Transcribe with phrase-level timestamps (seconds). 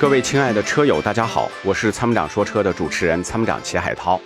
[0.00, 4.18] 各位亲爱的车友，大家好，我是参谋长说车的主持人参谋长齐海涛。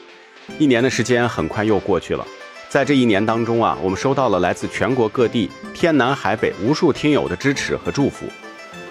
[0.56, 2.24] 一年的时间很快又过去了，
[2.68, 8.24] 在这一年当中啊，我们收到了来自全国各地天南海北无数听友的支持和祝福。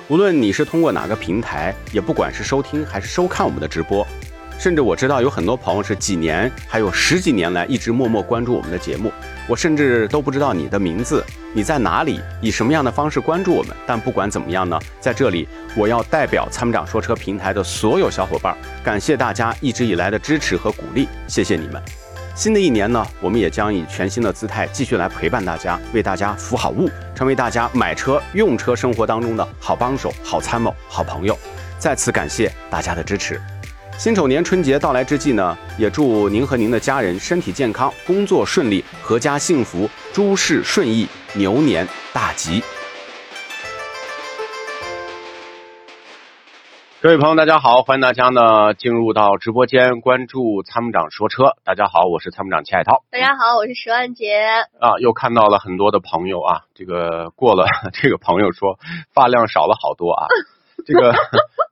[0.10, 4.06] 无论你是通过哪个平台，也不管是收听还是收看我们的直播，
[4.60, 9.10] 甚至我知道有很多朋友是几年还有十几年来一直默默关注我们的节目，
[9.48, 11.24] 我甚至都不知道你的名字，
[11.54, 13.76] 你在哪里，以什么样的方式关注我们。
[13.86, 21.82] 但不管怎么样呢，在这里我要代表参谋长说车平台的所有小伙伴，感谢大家一直以来的支持和鼓励，谢谢你们。
[22.36, 31.38] 新的一年呢，我们也将以全新的姿态继续来陪伴大家，为大家服好务，成为大家买车、用车生活当中的好帮手、好参谋、好朋友。
[31.78, 33.40] 再次感谢大家的支持。
[33.98, 42.62] 辛丑年春节到来之际呢，也祝您和您的家人身体健康、工作顺利、阖家幸福、诸事顺意、牛年大吉。
[47.02, 51.56] 各位朋友，大家好，欢迎大家呢进入到直播间关注参谋长说车。
[51.64, 53.04] 大家好，我是参谋长齐海涛。
[53.10, 54.34] 大家好，我是石万杰。
[54.80, 58.80] 啊，又看到了很多的朋友啊，这个过了， 这个朋友说
[59.14, 60.28] 发量少了好多啊。
[60.86, 61.14] 这个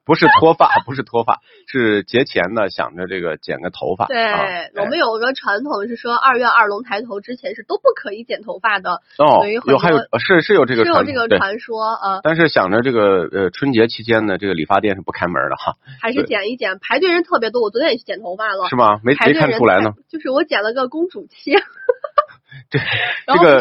[0.05, 4.05] 不是脱发，不是脱发，是节前呢想着这个剪个头发。
[4.05, 4.41] 对，啊
[4.75, 17.61] 我们有个传统是说二月二龙抬头之前是都不可以剪头发的，哦有还有呃是是有这个传是有这个传说啊，但是想着这个呃春节期间呢，这个理发店是不开门的哈，还是剪一剪，排队人特别多。
[17.61, 18.99] 我昨天也去剪头发了，是吗？
[19.03, 19.91] 没没看出来呢。
[20.09, 21.61] 就是我剪了个公主切。
[22.69, 22.79] 这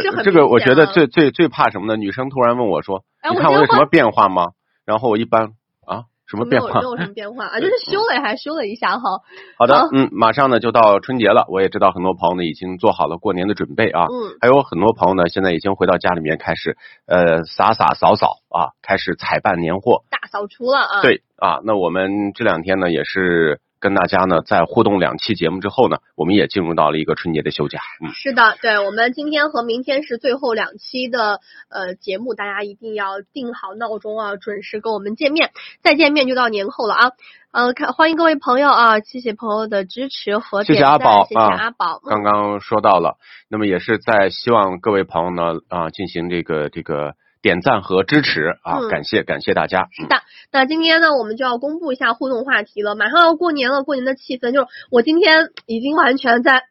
[0.02, 1.96] 这个这个，我觉得最最最怕什么呢？
[1.96, 4.50] 女生突然问我说：“哎你看我有什么变化吗？”
[4.84, 5.52] 然后我一般
[5.86, 6.90] 啊，什么变化没有没？
[6.90, 9.20] 有什么变化啊，就是修了还修了一下哈。
[9.58, 20.04] 好的，嗯，马上呢就到春节了，我也知道很多朋友呢已经做好了过年的准备啊，嗯，还有很多朋友呢现在已经回到家里面开始呃洒洒扫扫啊，开始采办年货。
[20.10, 27.80] 大扫除了啊。，对啊，那我们这两天呢也是跟大家呢在互动两期节目之后呢，我们也进入到了一个春节的休假。
[28.04, 35.50] 嗯，是的，对我们今天和明天是最后两期的呃节目，大家一定要定好闹钟啊，准时跟我们见面。
[35.82, 37.12] 再见面就到年后了啊！
[37.52, 42.00] 呃，看欢迎各位朋友啊，谢谢朋友的支持和谢谢点赞谢谢阿宝啊阿宝。
[42.04, 43.16] 嗯刚刚说到了，
[43.48, 49.88] 那么也是在希望各位朋友呢啊进行这个这个点赞和支持啊，嗯感谢感谢大家。
[49.92, 50.16] 是的，
[50.52, 52.94] 那今天呢，我们就要公布一下互动话题了。
[52.94, 56.64] 马上要过年了，过年的气氛就是我今天已经完全在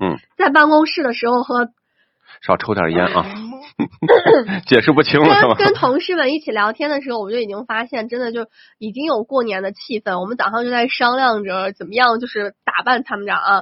[0.00, 1.70] 嗯在办公室的时候和
[2.42, 3.26] 少抽点烟啊，
[4.66, 5.56] 解释不清了是跟？
[5.68, 8.46] 跟同事们一起聊天的时候，我就已经发现，真的就
[8.78, 10.20] 已经有过年的气氛。
[10.20, 13.60] 我们早上就在商量着怎么样，就是打扮参谋长啊。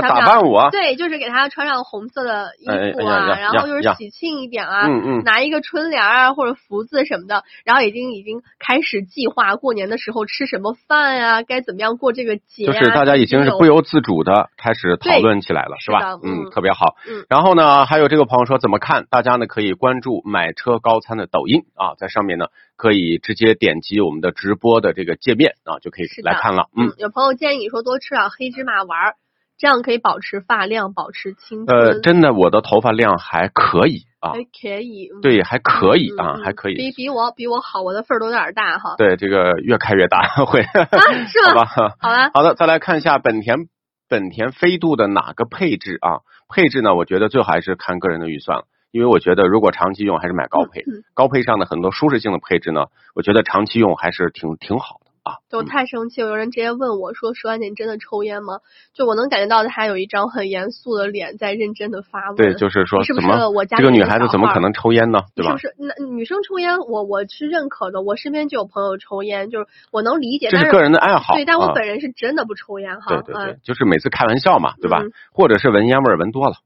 [0.00, 12.72] 打扮我，对，就是给他穿上红色的衣哎服啊，然后就是喜庆一点啊，嗯嗯拿一个春联啊或者福字什么的，然后已经已经开始计划过年的时候吃什么饭呀、该怎么样过这个节啊。
[12.72, 16.18] 就是大家已经是不由自主的开始讨论起来了，是吧？
[16.22, 16.94] 嗯特别好。
[17.08, 19.06] 嗯然后呢，还有这个朋友说怎么看？
[19.10, 22.46] 大家呢可以关注买车高参的抖音啊，在上面呢
[22.76, 26.68] 可以直接点击我们的直播的这个界面啊，就可以来看了。
[26.76, 29.14] 嗯嗯，，有朋友建议说多吃点黑芝麻丸儿，
[29.58, 31.78] 这样可以保持发量，保持青春。
[31.78, 36.74] 呃，真的我的头发量还可以啊，还可以，嗯对，还可以嗯啊，嗯还可以。
[36.76, 38.94] 比比我比我好，我的份儿都有点大哈。
[38.96, 40.86] 对，这个越开越大 会，啊，
[41.26, 41.64] 是吗？
[41.64, 41.94] 好吧？
[42.00, 43.68] 好了，好的，再来看一下本田
[44.08, 46.20] 本田飞度的哪个配置啊？
[46.48, 50.80] 配置呢，我觉得最好还是看个人的预算，因为我觉得如果长期用，还是买高配。
[50.80, 55.36] 嗯高配上的很多舒适性的配置呢，我觉得长期用还是挺挺好的啊。
[55.50, 58.60] 就我太生气了，有人直接问我说：“十万姐，你真的抽烟吗？”
[58.94, 62.36] 就我能感觉到他有一张很严肃的脸在认真的发问。
[62.36, 65.22] 对，就是说是不是我家这个女孩子怎么可能抽烟呢？
[65.34, 65.84] 对吧是不？
[65.84, 65.94] 是？
[65.98, 68.02] 那女生抽烟，我我是认可的。
[68.02, 70.48] 我身边就有朋友抽烟，就是我能理解。
[70.48, 71.34] 这是个人的爱好。
[71.34, 73.08] 对，但我啊本人是真的不抽烟哈。
[73.08, 75.12] 对对对嗯，，就是每次开玩笑嘛，对吧嗯？
[75.32, 76.56] 或者是闻烟味儿闻多了，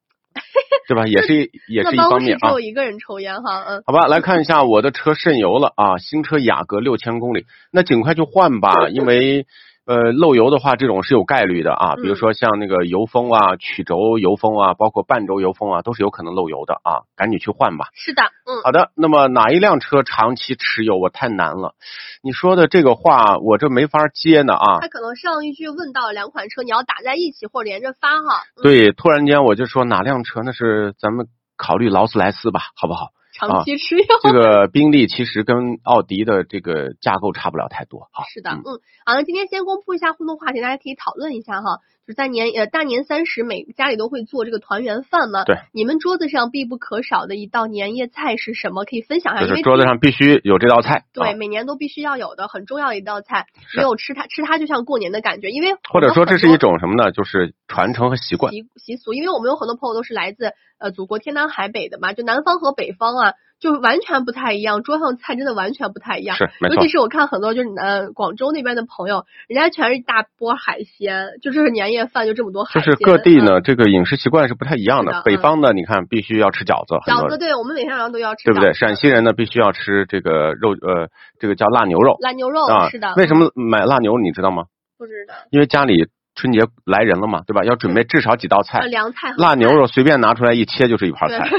[0.89, 1.07] 对吧？
[1.07, 2.49] 也是一也是一方面啊。
[2.49, 3.83] 只有一个人抽烟哈，嗯。
[3.87, 9.47] 好吧，来看一下我的车渗油了啊，新车雅阁六千公里，那尽快就换吧，因为
[9.85, 17.89] 呃漏油的话，这种是有概率的啊，比如嗯说像那个油封啊、曲轴油封啊，包括半轴油封啊，都是有可能漏油的啊，赶紧去换吧。
[17.95, 21.75] 是的，嗯，好的，那么哪一辆车长期持有我太难了，
[22.23, 24.81] 你说的这个话我这没法接呢啊。
[24.81, 28.45] 他可能上一句问到两款车，你要打在一起或者连着发哈。
[28.57, 31.27] 嗯，对，突然间我就说哪辆车那是咱们
[31.57, 33.09] 考虑劳斯莱斯吧，好不好？
[33.33, 34.05] 长期持有。
[34.23, 38.25] 这个宾利其实跟奥迪的这个架构差不了太多哈。
[38.33, 41.81] 是的，嗯嗯，好，那今天先公布一下互动话题，大家可以讨论一下哈。
[42.13, 45.45] 在年呃大年三十，每家里都会做这个团圆饭嘛。
[45.45, 45.57] 对。
[45.73, 48.85] 你们桌子上必不可少的一道年夜菜是什么？
[48.85, 49.47] 可以分享一下。
[49.47, 51.05] 就是桌子上必须有这道菜。
[51.13, 55.51] 对，每年都必须要有的很重要的一道菜，没有吃它，吃它就像过年的感觉。
[55.51, 57.13] 因为或者说这是一种什么呢？
[57.13, 59.15] 就是传承和习惯习习俗。
[59.15, 63.35] 因为我们有很多朋友都是来自呃祖国天南海北的嘛，就南方和北方啊。
[63.63, 66.37] 就完全不太一样，桌上菜真的完全不太一样。
[66.37, 72.83] 是，尤其是我看很多就是呃广州那边的朋友，人家全是一大波海鲜，就这是年夜饭就这么多海鲜。
[72.83, 75.23] 就是各地呢，这个饮食习惯是不太一样的。
[75.25, 76.97] 北方呢，你看必须要吃饺子。
[77.09, 78.43] 饺子，对我们每天晚上都要吃。
[78.47, 78.73] 对不对？
[78.75, 81.07] 陕西人呢，必须要吃这个肉，呃，
[81.39, 82.17] 这个叫腊牛肉。
[82.19, 83.15] 腊牛肉啊，是的。
[83.17, 84.19] 为什么买腊牛？
[84.19, 84.65] 你知道吗？
[84.99, 85.35] 不知道。
[85.53, 87.63] 因为家里春节来人了嘛，对吧？
[87.63, 88.81] 要准备至少几道菜。
[88.87, 89.35] 凉菜。
[89.37, 91.49] 腊牛肉随便拿出来一切就是一盘菜。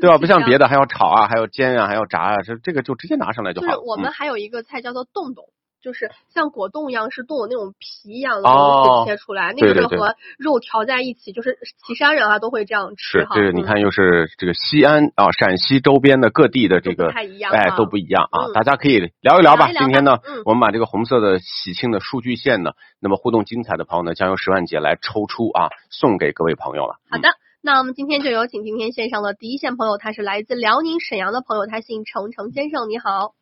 [0.00, 0.18] 对吧？
[0.18, 3.66] 不像别的还要炒啊，还要煎啊，还要炸啊，这这个就直接拿上来就好。
[3.66, 5.44] 就是我们还有一个菜叫做冻冻，
[5.82, 13.20] 就是像果冻一样，是冻的那种皮一样的东西切出来，那个是和肉调在一起，就是岐山人啊都会这样吃。
[13.20, 19.70] 是这个，你看又是这个西安啊，陕西周边的各地的这个哎都不一样啊，大家可以聊一聊吧。
[19.72, 26.96] 今天呢，我们把这个红色的喜庆的数据线呢，那么互动精彩的朋友呢，将由十万姐来抽出啊，送给各位朋友了。
[27.10, 27.28] 好的。
[27.62, 33.34] 那我们今天就有请今天线上的第一线朋友，他是来自辽宁沈阳的朋友，他姓程，程先生你好。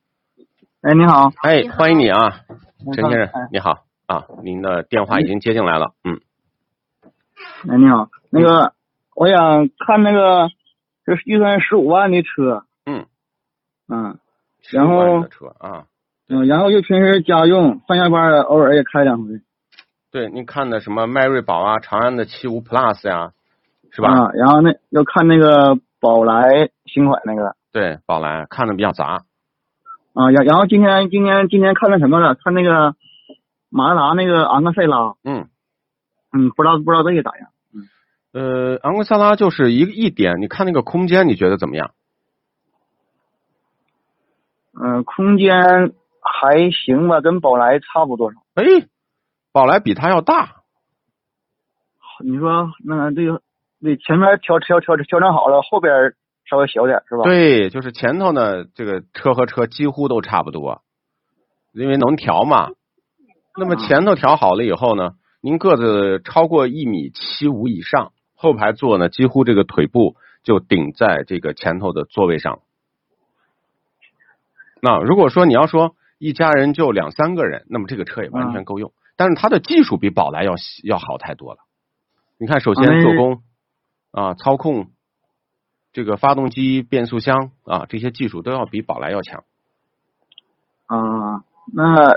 [0.82, 2.41] 哎，你好，哎，欢迎你啊，
[2.94, 6.20] 陈先生，你好啊，您的电话已经接进来了，嗯。
[7.70, 8.73] 哎，你好，那个
[9.15, 10.49] 我想看那个，
[11.06, 13.06] 就是预算十五万的车，嗯，
[13.87, 14.19] 嗯，
[14.73, 15.87] 然后车啊，
[16.29, 19.41] 嗯，然后就平时家用，上下班偶尔也开两回。
[20.11, 23.32] 对，你看的什么迈锐宝啊，长安的七五 Plus 呀。
[23.90, 24.11] 是吧？
[24.11, 27.56] 啊，然后那要看那个宝来新款那个。
[27.73, 29.25] 对，宝来看的比较杂。
[30.14, 32.35] 啊，然然后今天今天今天看那什么了？
[32.35, 32.96] 看那个
[33.69, 35.14] 马自达那个昂克赛拉。
[35.25, 35.49] 嗯。
[36.32, 37.49] 嗯，不知道不知道这个咋样？
[37.73, 37.88] 嗯。
[38.32, 41.93] 呃，昂克赛拉就是一个一点，你看那个空间，你觉得怎么样？
[44.81, 48.38] 嗯，空间还行吧，跟宝来差不多少。
[48.55, 48.64] 哎，
[49.52, 50.56] 宝来比它要大。
[52.25, 53.43] 你说那这个？
[53.81, 56.15] 对，前面调调调调整好了，后边
[56.51, 57.23] 稍微小点是吧？
[57.23, 60.83] 对，就是前头呢，这个车和车几乎都差不多，
[61.73, 62.71] 因为能调嘛。
[63.57, 72.61] 那么前头调好了以后呢，您个子超过一米七五以上，后排座呢几乎这个腿部就顶在这个前头的座位上。
[74.81, 78.93] 那如果说你要说一家人就两三个人，那么这个车也完全够用。
[79.17, 80.55] 但是它的技术比宝来要
[80.85, 81.61] 要好太多了。
[82.39, 83.43] 你看，首先做工。
[84.11, 84.91] 啊，操控
[85.93, 89.45] 这个发动机、变速箱啊，这些技术都要比宝来要强。
[90.87, 91.45] 啊，
[91.75, 92.15] 那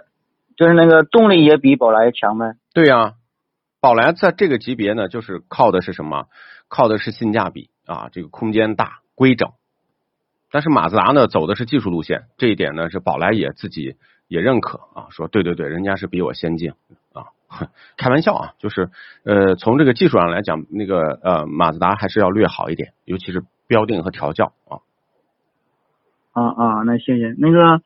[0.56, 2.56] 就是那个动力也比宝来强呗？
[2.74, 3.16] 对呀，
[3.80, 6.28] 宝来在这个级别呢，就是靠的是什么？
[6.68, 9.52] 靠的是性价比啊，这个空间大、规整。
[10.52, 13.98] 但是马自达呢，走的是技术路线，这一点呢，是宝来也自己
[14.28, 16.76] 也认可啊，说对对对，人家是比我先进啊。
[17.98, 18.90] 开玩笑啊，就是
[19.26, 24.80] 呃，从这个技术上来讲，那个呃，马自达还是要略好一点，尤其是标定和调教啊。
[26.34, 27.82] 啊啊，那谢谢那个，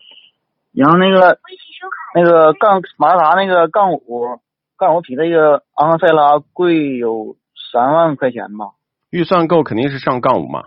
[0.71, 1.39] 然后那个
[2.13, 4.39] 那个杠马自达那个杠五
[4.77, 7.35] 杠五比那个昂克赛拉贵有
[7.71, 8.71] 三万块钱吧？
[9.09, 10.65] 预算够肯定是上杠五嘛。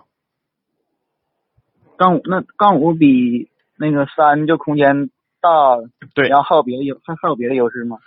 [1.97, 5.77] 杠五那杠五比那个三就空间大，
[6.15, 7.99] 对，然后还有别的优还还有别的优势吗？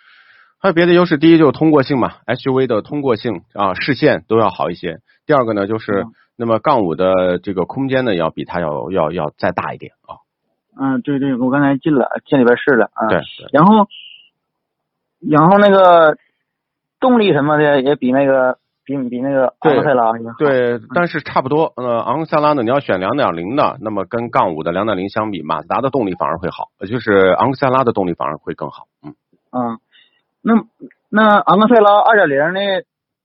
[0.62, 5.00] 还有别的优势，第一就是通过性嘛，SUV 的通过性啊，视线都要好一些。
[5.26, 6.06] 第二个呢，就是
[6.38, 10.22] 那么杠五的这个空间呢，要比它要要要再大一点啊。
[10.80, 13.08] 嗯，对对，我刚才进了进里边试了啊。
[13.10, 13.22] 对。
[13.52, 13.88] 然后，
[15.20, 16.16] 然后那个
[17.00, 21.74] 动力什么的也比那个比比那个昂克赛拉对，但是差不多。
[21.76, 28.86] 呃，昂克赛拉呢，你要选两点零的，那么跟杠五的两点零相比，马自达的动力反而会好，就是昂克赛拉的动力反而会更好。
[29.04, 29.16] 嗯。
[29.50, 29.78] 啊。
[30.42, 30.54] 那
[31.10, 32.84] 那昂克赛拉二点零呢？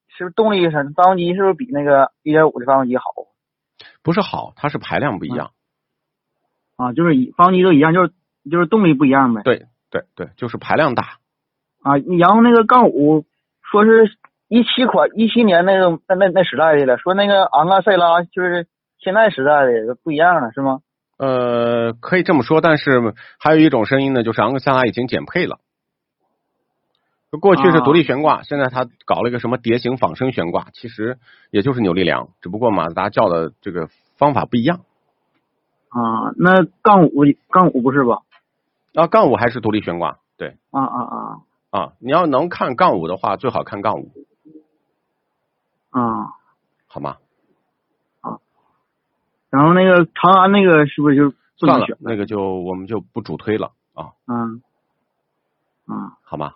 [0.09, 3.03] 是不是动力是发动机是不是比那个一点五的发动机好？
[4.01, 5.51] 不是好，它是排量不一样。
[6.75, 8.13] 啊，就是发动机都一样，就是
[8.49, 9.43] 就是动力不一样呗。
[9.43, 11.19] 对对对，就是排量大。
[11.83, 13.25] 啊，然后那个杠五
[13.61, 14.09] 说是
[14.47, 18.65] 一七款一七年那个那那那时代的了，说那个昂克赛拉就是
[18.97, 20.79] 现在时代的不一样了，是吗？
[21.19, 25.59] 呃，可以这么说，但是还有一种声音呢，就是昂克赛拉已经减配了。
[27.39, 31.19] 过去是独立悬挂，现在他搞了一个什么蝶形仿生悬挂，其实
[31.51, 34.79] 也就是扭力梁，只不过马自达叫的这个方法不一样。
[35.89, 38.21] 啊，那杠五杠五不是吧？
[38.93, 40.57] 啊，杠五还是独立悬挂，对。
[40.71, 41.41] 啊啊啊！
[41.69, 44.11] 啊，你要能看杠五的话，最好看杠五。
[45.89, 46.33] 啊，
[46.87, 47.17] 好吗？
[48.21, 48.39] 啊
[49.49, 54.61] 然后那个长安那个是不是就不算了？，那个就我们就不主推了啊，嗯，
[55.87, 56.53] 嗯好吗？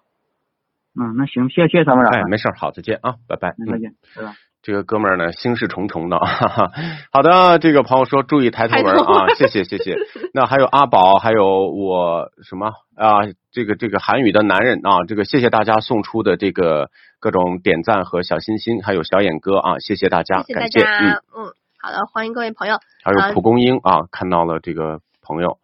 [0.99, 3.55] 嗯，那行，谢谢谢谢参谋长，哎，没事儿，好，再见啊，拜拜。
[3.57, 4.33] 嗯，再见，拜拜。
[4.61, 6.19] 这个哥们儿呢，心事重重的。
[6.19, 6.71] 哈哈。
[7.11, 9.95] 好的，这个朋友说注意抬头纹啊，谢谢谢谢。
[10.33, 13.25] 那还有阿宝，还有我什么啊？
[13.51, 20.81] 这个这个韩语的男人啊，这个谢谢大家送出的这个各种点赞和小心心，还有小眼哥啊，谢谢大家，谢谢大感谢。
[20.83, 22.77] 嗯，嗯，好的，欢迎各位朋友。
[23.03, 25.57] 还有蒲公英啊，看到了这个朋友。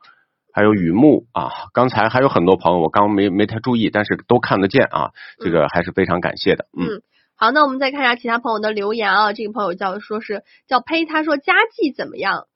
[0.58, 6.82] 还有雨木啊，刚才还有很多朋友，我刚没没太注意，但是都看得见啊，这个还是非常感谢的，嗯。
[6.82, 7.02] 嗯，
[7.36, 9.34] 好，那我们再看一下其他朋友的留言啊。
[9.34, 12.48] 这个朋友叫说是叫呸，他说佳绩怎么样？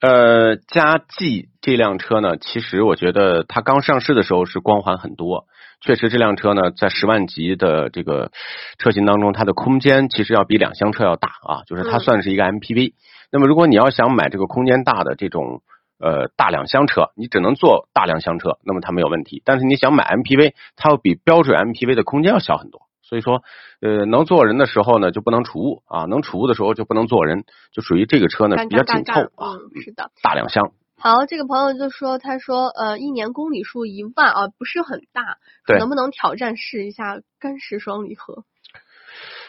[0.00, 5.44] 呃，佳绩这辆车呢，其实我觉得它刚上市的时候是光环很多，
[5.82, 8.30] 确实这辆车呢，在十万级的这个
[8.78, 12.94] 车型当中，它的空间其实要比两厢车要大啊，就是它嗯算是一个 MPV。
[13.30, 15.60] 那么如果你要想买这个空间大的这种
[16.02, 19.40] 呃大两厢车，你只能坐大两厢车，那么它没有问题。
[19.44, 22.82] 但是你想买 MPV，它要比标准 MPV 的空间要小很多。
[23.02, 23.42] 所以说，
[23.80, 28.82] 呃，能坐人的时候呢，就不能储物啊；能储物的时候就不能坐人，就属于这个车呢尴比较。
[28.84, 29.52] 紧凑啊。
[29.52, 30.10] 嗯，是的。
[30.22, 38.44] 大两厢，好，这个朋友就说，他说，呃，一年公里数一万啊，不是很大，对能不能挑战试一下干式双离合？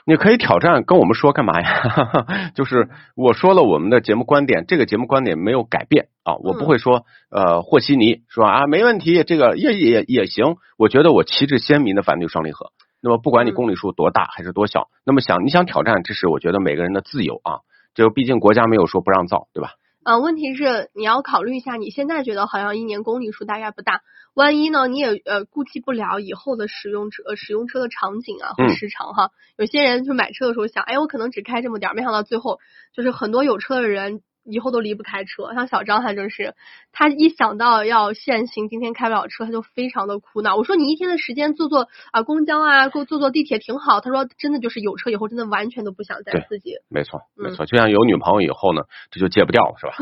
[0.06, 2.52] 你可以挑战跟我们说干嘛呀？
[2.56, 10.56] 就是我说了我们的节目观点，这个节目观点没有改变啊，我不会说呃和稀泥说啊没问题，这个也也也行。
[10.78, 12.72] 我觉得我旗帜鲜明的反对双离合。
[13.02, 17.60] 那么不管你嗯公里数多大还是多小，那么想你想挑战，这是我觉得每个人的自由啊。
[17.94, 19.70] 就毕竟国家没有说不让造，对吧？
[20.04, 24.02] 啊，问题是你要考虑一下，你现在觉得好像一年公里数大概不大，
[24.34, 29.32] 万一呢你也呃顾及不了以后的使用车呃使用车的场景啊和嗯时长哈。
[29.58, 32.60] 有些人就买车的时候想，哎，我可能只开这么点儿，没想到最后
[32.94, 34.22] 就是很多有车的人。
[34.44, 36.54] 以后都离不开车，像小张他就是，
[36.92, 40.56] 他一想到要限行，今天开不了车，他就非常的苦恼。
[40.56, 44.02] 我说你一天的时间坐坐啊公交啊，坐坐坐地铁挺好。
[44.02, 47.66] 他说真的就是有车以后，真的完全都不想再自己没错，嗯没错。
[47.66, 48.82] 就像有女朋友以后呢，
[49.12, 49.94] 这就戒不掉了，是吧？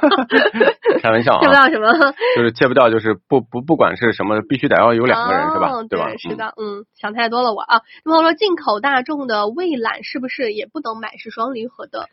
[1.02, 2.12] 开玩笑啊， 戒不啊，到什么。
[2.36, 5.86] 就是戒不掉，就是不不不管是什么，必须得要有两个人，是吧哦？
[5.88, 6.10] 对吧？
[6.10, 7.80] 嗯是的，嗯，想太多了我啊。
[8.04, 12.08] 那么说进口大众的蔚揽是不是也不能买是双离合的？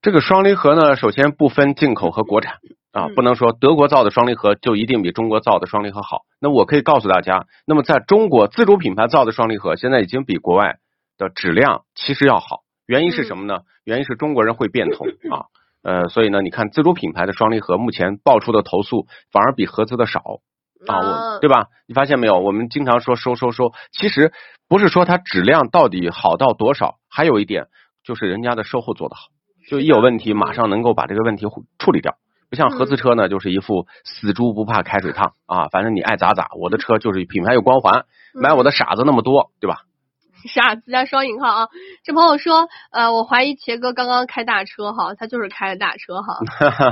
[0.00, 2.54] 这个双离合呢，首先不分进口和国产
[2.92, 6.22] 啊，嗯不能说德国造的双离合就一定比中国造的双离合好。
[6.40, 10.76] 那我可以告诉大家，那么在中国自主品牌造的双离合，现在已经比国外
[11.16, 12.60] 的质量其实要好。
[12.86, 13.60] 原因是什么呢？
[13.84, 15.46] 原因是中国人会变通啊，
[15.82, 20.22] 呃，所以呢，你看自主品牌的双离合目前爆出的投诉反而比合资的少。
[20.86, 20.94] 啊，
[21.34, 21.66] 我对吧？
[21.88, 22.38] 你发现没有？
[22.38, 24.32] 我们经常说收收收，其实
[24.68, 27.66] 不是说它质量到底好到多少，还有一点
[28.04, 29.22] 就是人家的售后做得好，
[29.68, 31.46] 就一有问题马上能够把这个问题
[31.78, 32.16] 处理掉。
[32.50, 36.48] 不像合资车呢，就是一副死猪不怕开水烫啊，反正你爱咋咋。
[36.58, 39.82] 我的车就是品牌有光环，买我的傻子那么多，对吧？
[40.48, 41.68] 傻子加双引号啊！
[42.04, 46.38] 这朋友说，呃，我怀疑茄哥刚刚开大车哈，他就是开的大车哈。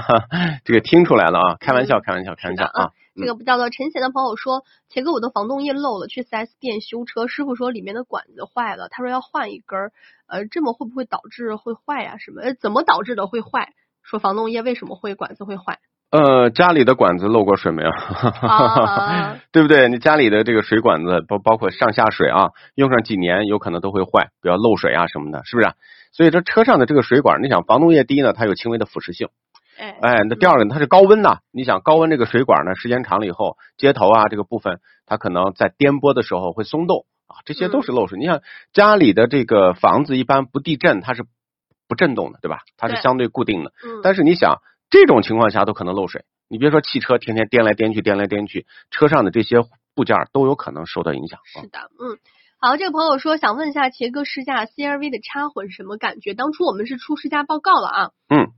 [0.66, 2.90] 这个听出来了啊，开玩笑，开玩笑，开玩笑啊。
[3.16, 9.92] 这个叫做陈贤的朋友说，前哥我的防冻液漏了，去 4S 店修车，师傅说里面的管子坏了，他说要换一根儿，
[10.26, 12.42] 呃，这么会不会导致会坏呀、什么？
[12.42, 13.72] 呃，怎么导致的会坏？
[14.02, 15.78] 说防冻液为什么会管子会坏？
[16.10, 17.90] 呃，家里的管子漏过水没有？
[17.90, 19.88] 啊 对不对？
[19.88, 25.70] 你家里的这个水管子，包包括上下水啊，用上几年有可能都会坏，比如漏水啊什么的，是不是？
[26.12, 29.28] 所以这车上的这个水管，你想防冻液低呢，它有轻微的腐蚀性。
[29.78, 38.18] 哎哎，那第二个呢它是高温呐，你想高温这个水管呢，时间长了以后，接头啊这个部分，它可能在颠簸的时候会松动啊，这些都是漏水。
[38.18, 38.40] 你想
[38.72, 41.24] 家里的这个房子一般不地震，它是
[41.88, 42.60] 不震动的，对吧？
[42.76, 43.72] 它是相对固定的。
[43.84, 44.56] 嗯，但是你想，
[44.90, 46.24] 这种情况下都可能漏水。
[46.48, 49.56] 你别说汽车天天颠来颠去，颠来颠去，车上的这些
[49.94, 51.40] 部件都有可能受到影响。
[51.40, 52.18] 啊是的，嗯。
[52.58, 56.32] 好，这个朋友说想问一下杰哥试驾 CRV 的插混什么感觉？
[56.32, 58.48] 当初我们是出试驾报告了啊，嗯，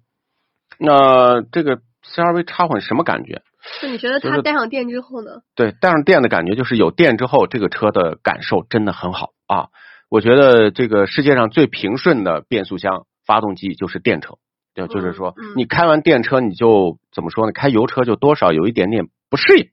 [0.78, 3.42] 那这个 CRV 插混什么感觉？
[3.82, 5.42] 就你觉得它带上电之后呢？
[5.54, 9.68] 对，带上电的感觉就是有电之后，这个车的感受真的很好啊！
[10.08, 14.37] 我觉得这个世界上最平顺的变速箱发动机就是电车，
[14.75, 17.52] 对，就是说嗯你开完电车，你就怎么说呢？
[17.52, 19.66] 开油车就多少有一点点不适应。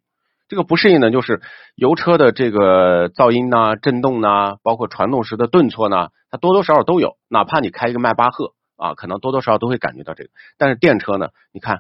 [0.48, 1.42] 这个不适应呢，就是
[1.76, 7.14] 油车的这个噪音呐、震动呐、包括传动时的顿挫呢，它多多少少都有。
[7.30, 10.30] 哪怕你开一个迈巴赫啊，可能多多少少都会感觉到这个。
[10.58, 11.80] 但是电车呢，你看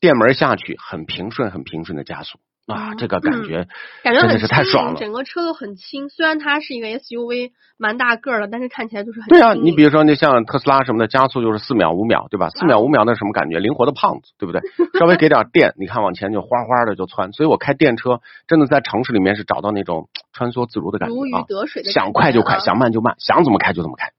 [0.00, 3.66] 电门下去很平顺，很平顺的加速啊，嗯这个感觉
[4.02, 5.00] 感觉真的是太爽了。
[5.00, 6.08] 整个车都很轻。
[6.08, 12.48] 虽然它是一个 SUV，蛮大个儿的，但是看起来就是很对啊，你比如说那像特斯拉什么的，加速就是四秒五秒，对吧？
[12.50, 13.58] 四秒五秒那是什么感觉？
[13.58, 14.62] 灵活的胖子，对不对？
[14.98, 17.32] 稍微给点电，你看往前就哗哗的就窜。
[17.32, 24.10] 所以我开电车，真的在城市里面是找到那种穿梭自如的感如鱼觉啊，得水的想快就快，啊想慢就慢，想怎么开就怎么开。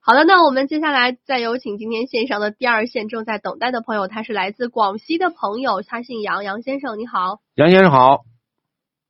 [0.00, 8.20] 好的，那我们接下来再有请今天线上的第二线正在等待的朋友，他是来自广西的朋友，他姓杨，杨先生你好，杨先生好，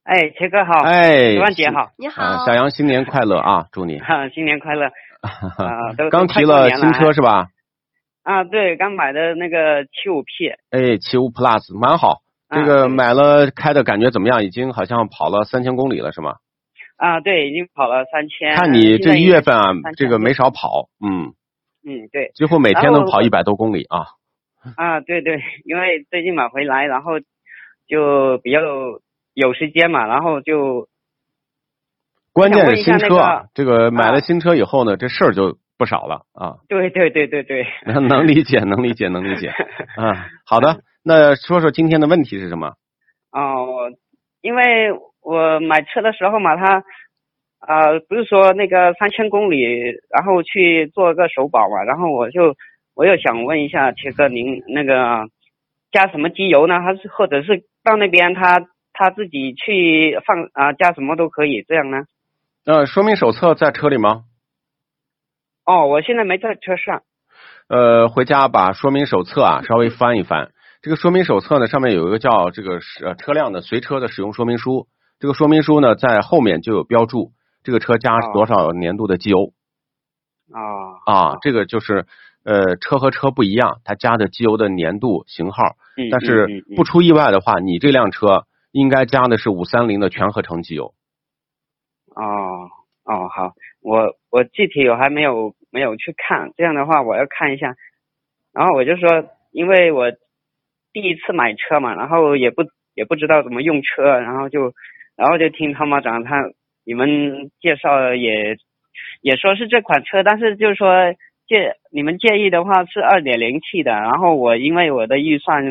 [0.04, 3.98] 哎，切哥好，哎，十万姐好，你好，啊，小杨新年快乐啊，祝你。
[4.00, 4.90] 哈， 新年快乐。
[6.10, 7.48] 刚提了新车是吧？
[8.22, 14.44] 啊，对，刚买的那个七五 P，哎，七五 Plus 蛮好，这个买了开的感觉怎么样？
[14.44, 16.36] 已经好像跑了三千公里了是吗？
[17.00, 18.54] 啊，对，已经跑了三千。
[18.54, 21.32] 看你这一月份啊这个没少跑，嗯，
[21.82, 24.04] 嗯，对，几乎每天能跑一百多公里啊。
[24.76, 27.12] 啊，对对，因为最近买回来，然后
[27.88, 28.60] 就比较
[29.32, 30.88] 有时间嘛，然后就
[32.34, 36.58] 关键是新车啊那个，这个买了啊新车以后呢，这事儿就不少了啊。
[36.68, 39.48] 对对对对对， 能能理解，能理解，能理解。
[39.96, 42.74] 啊，好的，那说说今天的问题是什么？
[43.32, 43.90] 哦，
[44.42, 44.90] 因为
[45.22, 46.82] 我买车的时候嘛，他
[47.66, 49.62] 呃不是说那个三千公里，
[50.08, 52.56] 然后去做个首保嘛，然后我就
[52.94, 55.28] 我又想问一下铁哥，您那个
[55.92, 56.80] 加什么机油呢？
[56.80, 61.98] 还是或者是到那边他他自己去放啊、加什么都可以这样呢？
[62.66, 64.24] 呃，说明手册在车里吗？
[65.64, 67.02] 哦，我现在没在车上。
[67.68, 70.50] 呃，回家把说明手册啊稍微翻一翻。
[70.82, 74.86] 这个说明手册呢，上面有一个叫这个是呃车辆的随车的使用说明书。
[75.20, 79.52] 这个说明书呢，在后面就有标注这个车加哦多少年度的机油
[80.50, 80.58] 啊
[81.04, 81.38] 啊。
[81.42, 82.06] 这个就是
[82.42, 85.76] 呃车和车不一样，它加的机油的年度型号。
[85.98, 90.94] 嗯，但是不出意外的话，你这辆车应该加的是五三零的全合成机油。
[92.14, 92.24] 哦
[93.04, 97.74] 哦好，我我具体我还没有没有去看，这样的话我要看一下。
[98.54, 100.10] 然后我就说，因为我
[100.94, 102.62] 第一次买车嘛，然后也不
[102.94, 104.72] 也不知道怎么用车，然后就
[105.20, 106.34] 然后就听他妈讲他
[106.82, 108.56] 你们介绍也
[109.20, 111.12] 也说是这款车，但是就是说
[111.46, 115.62] 介你们建议的话是二点零 T 的，然后我因为我的预算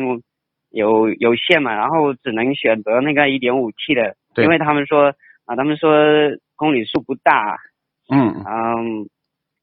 [0.70, 4.44] 有有限嘛，然后只能选择那个一点五 T 的，对。
[4.44, 5.14] 因为他们说
[5.46, 5.90] 啊，他们说
[6.54, 7.58] 公里数不大，
[8.08, 9.08] 嗯，嗯，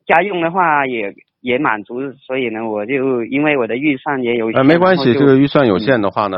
[0.05, 6.37] 家用的话也也满足，所以呢，我就因为我的预算也有限，呃，没关系，这个预算有限的话呢，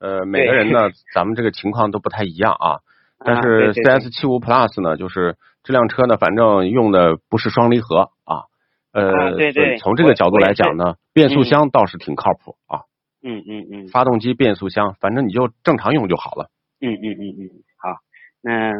[0.00, 2.82] 呃，每个人呢，咱们这个情况都不太一样啊。
[3.24, 8.46] 但啊是对对对 CS 七五 Plus 呢，就是这辆车呢，反正用的不是双离合啊，
[8.92, 12.82] 呃，啊对对从这个角度来讲呢，变速箱倒是挺靠谱啊，
[13.22, 16.50] 嗯嗯嗯发动机、变速箱，反正你就正常用就好了。
[16.80, 17.98] 嗯嗯嗯嗯，好，
[18.40, 18.72] 那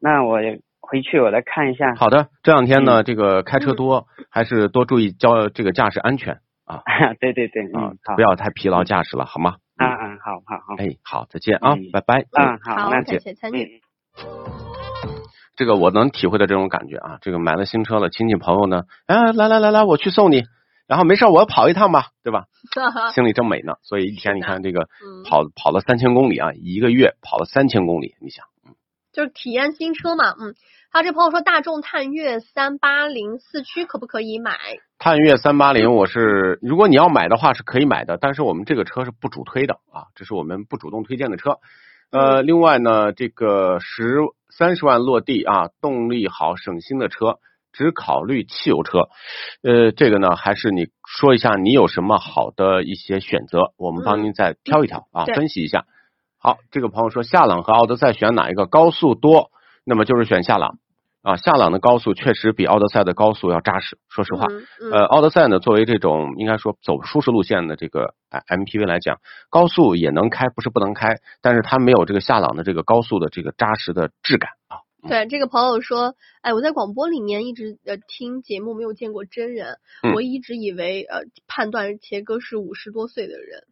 [0.00, 0.38] 那我
[0.80, 6.82] 回去我来看一下，好的，这两天呢，嗯这个开车多，还是多注意交这个驾驶安全啊
[7.20, 9.56] 对对对，啊不，要太疲劳驾驶了，好吗？
[9.76, 12.20] 啊啊，好好好，哎，好，再见啊嗯，拜拜。
[12.32, 13.80] 嗯好，好，那感谢参与。
[14.18, 15.22] 嗯。
[15.56, 17.18] 这个我能体会到这种感觉啊。
[17.20, 20.42] 这个买了新车了，亲戚朋友呢，哎，来来来来，我去送你，
[20.86, 22.44] 然后没事儿我跑一趟吧，对吧？
[23.14, 23.74] 心里正美呢。
[23.82, 28.46] 所以一天你看这个嗯跑跑了三千公里啊，一个月跑了三千公里，你想，
[29.12, 30.54] 就是体验新车嘛，嗯。
[30.90, 34.52] 还有这朋友说，大众探岳三八零四驱可不可以买？
[35.04, 41.58] 探岳三八零我是，如果你要买的话是可以买的，但是我们这个车是不主推的啊，这是我们不主动推荐的车。
[42.10, 44.16] 呃，另外呢，这个十
[44.48, 47.38] 三十万落地啊，动力好省心的车，
[47.70, 49.10] 只考虑汽油车。
[49.62, 55.84] 呃，这个呢，还是你说一下你有什么好的一些选择，我们帮您再挑一挑啊，对分析一下。
[56.38, 58.64] 好，这个朋友说夏朗和奥德赛选哪一个？
[58.64, 59.50] 高速多，
[59.84, 60.78] 那么就是选夏朗
[61.24, 61.36] 啊。
[61.36, 64.46] 夏朗的高速确实比奥德赛的高速要扎实，说实话。
[64.48, 69.18] 嗯嗯呃，奥德赛呢，作为这种应该说走舒适路线的这个哎 MPV 来讲，
[69.50, 74.78] 高速也能开，不是不能开，但是它没有这个夏朗的这个高速的这个扎实的质感啊。
[75.06, 83.64] 对，这个朋友说，哎，我在广播里面一直呃听节目，没有见过真人，嗯我一直以为呃判断杰哥是五十多岁的人，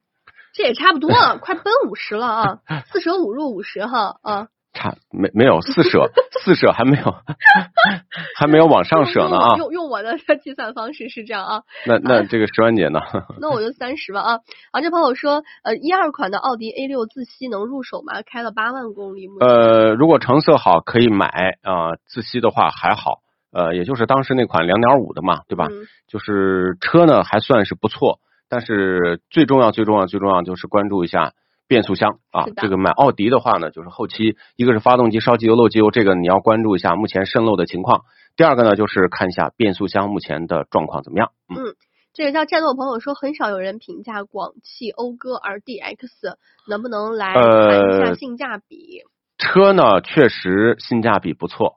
[0.53, 2.59] 这也差不多了，快奔五十了啊，
[2.93, 4.49] 四舍五入五十哈啊。
[4.73, 6.11] 差没没有四舍
[6.45, 7.05] 四舍还没有
[8.37, 9.57] 还没有往上舍呢啊。
[9.57, 13.01] 用用用我的 计算方式是这样啊，那那这个十万姐呢？
[13.41, 14.33] 那我就三十吧啊。
[14.71, 18.23] 啊，这朋友说，呃，一二款的奥迪 A 六自吸能入手吗？
[18.25, 21.27] 开了八万公里，呃，如果成色好可以买
[21.63, 23.19] 啊、自吸的话还好，
[23.53, 25.67] 呃，也就是当时那款两点五的嘛，对吧？
[25.71, 31.33] 嗯就是车呢还算是不错，但是最重要最重要最重要就是关注一下
[31.73, 38.03] 变速箱啊这个买奥迪的话呢，就是后期一个是发动机烧机油漏机油，这个你要关注一下目前渗漏的情况。
[38.37, 41.31] 第二个呢，就是看一下变速箱目前的状况怎么样。
[41.49, 41.73] 嗯，
[42.13, 46.37] 这个叫战斗朋友说，很少有人评价广汽讴歌 RDX，
[46.69, 49.01] 能不能来谈一下呃性价比？
[49.39, 51.77] 车呢确实性价比不错，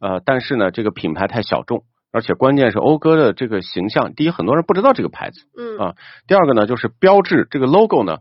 [0.00, 5.94] 呃，但是呢这个品牌太小众，而且关键是讴歌的这个形象，第一很多人不知道这个牌子，嗯啊
[6.26, 8.20] 第二个呢就是标志这个 logo 呢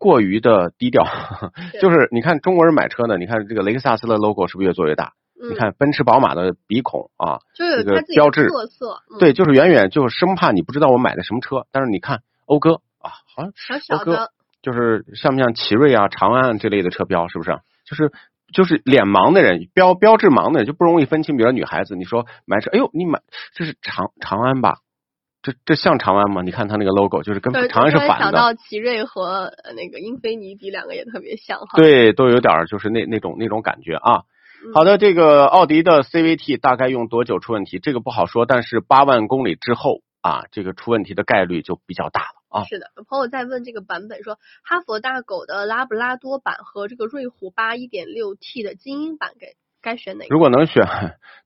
[0.00, 1.06] 过于的低调，
[1.80, 5.12] 就是你看中国人买车呢，你看这个雷克萨斯的 logo 是不是越做越大？
[5.42, 17.58] 嗯你看奔驰、宝马的鼻孔啊，这个标志特色，嗯、对，就是远远就生怕你不知道我买的什么车，但是你看讴歌啊，好像小小讴歌的，就是像不像奇瑞啊、长安啊这类的车标，是不是？
[17.86, 18.12] 就是
[18.52, 21.38] 就是脸盲的人，标标志盲的人就不容易分清。
[21.38, 23.20] 比如说女孩子，你说买车，哎呦，你买
[23.54, 24.76] 这是长长安吧？
[25.42, 26.42] 这这像长安吗？
[26.42, 31.76] 你看它那个 logo，就是跟，长安是反的想到奇瑞和呃那个英菲尼迪两个也特别像哈。
[31.76, 34.24] 对，都有点儿就是那那种那种感觉啊。
[34.62, 37.78] 嗯，好的，这个奥迪的 CVT 大概用多久出问题？
[37.78, 42.64] 这个不好说，但是八万公里之后啊，这个出问题的概率就比较大了啊。
[42.64, 49.46] 是的，有朋友在问这个版本说，哈佛大狗的拉布拉多版和这个瑞虎八一点六 T 的精英版该
[49.82, 50.26] 该选哪个？
[50.30, 50.86] 如果能选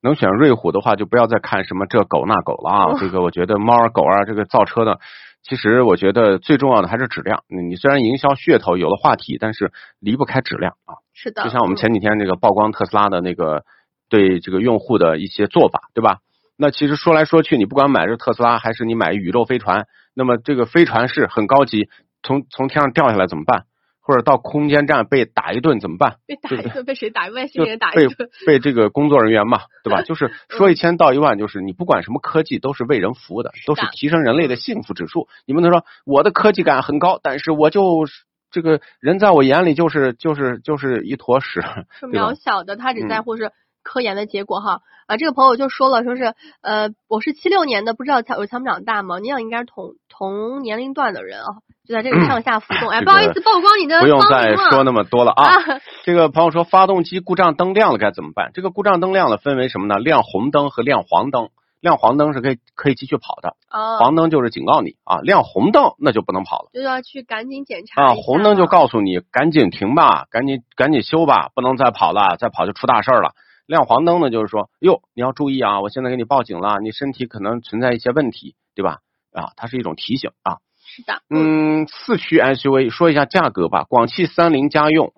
[0.01, 2.85] 能选瑞虎的话，就不要再看什么这狗那狗了啊！
[2.93, 4.99] 哦 这个我觉得猫啊狗儿啊，这个造车的，
[5.43, 7.43] 其实我觉得最重要的还是质量。
[7.49, 11.01] 嗯你虽然营销噱头有了话题，但是离不开质量啊。
[11.13, 13.65] 是的，就像我们嗯前几天那个曝光特斯拉的那个
[14.09, 16.19] 对这个用户的一些做法，对吧？
[16.57, 21.89] 那其实说来说去，你不管买这特斯拉还是你买宇宙飞船，那么这个飞船是很高级，
[22.23, 23.65] 从从天上掉下来怎么办？
[24.05, 26.19] 或者到空间站被打一顿怎么办？
[26.27, 27.27] 被打一顿，被谁打？
[27.29, 28.09] 外星就被人打一顿。
[28.47, 30.03] 被被这个工作人员嘛，对吧？
[30.07, 35.27] 就是说一千道一万，就是你不管什么科技都是为人服务的，都是提升人类的幸福指数。
[35.47, 41.63] 你不能说我的科技感很高，但是我就是这个人在我眼里就是就是就是一坨屎，
[41.99, 44.83] 是渺小的，他只嗯在乎是科研的结果哈。
[45.07, 49.19] 啊，这个朋友就说了，说是呃，我是七六年的，不知道参我参谋长大吗？
[49.19, 52.89] 你俩应该是同同年龄段的人啊，就在这个上下浮动。
[52.91, 55.45] 哎，不好意思，曝光你的不用再说那么多了啊。
[55.45, 58.51] 啊，这个朋友说，发动机故障灯亮了该怎么办？
[58.55, 59.99] 这个故障灯亮了分为什么呢？
[59.99, 61.49] 亮红灯和亮黄灯。
[61.81, 65.21] 亮黄灯是可以可以继续跑的，哦，黄灯就是警告你啊。
[65.21, 66.71] 亮红灯那就不能跑了。
[66.73, 73.33] 就要去赶紧检查啊，红灯就告诉你赶紧停吧，赶紧赶紧修吧，不能再跑了，再跑就出大事儿了。
[73.67, 79.01] 亮黄灯呢，就是说，哟，你要注意啊，我现在给你报警了，你身体可能存在一些问题，对吧？
[79.35, 80.64] 啊，它是一种提醒啊。
[80.95, 83.83] 是的，嗯，四驱 SUV 说一下价格吧。
[83.89, 85.13] 广汽三菱家用，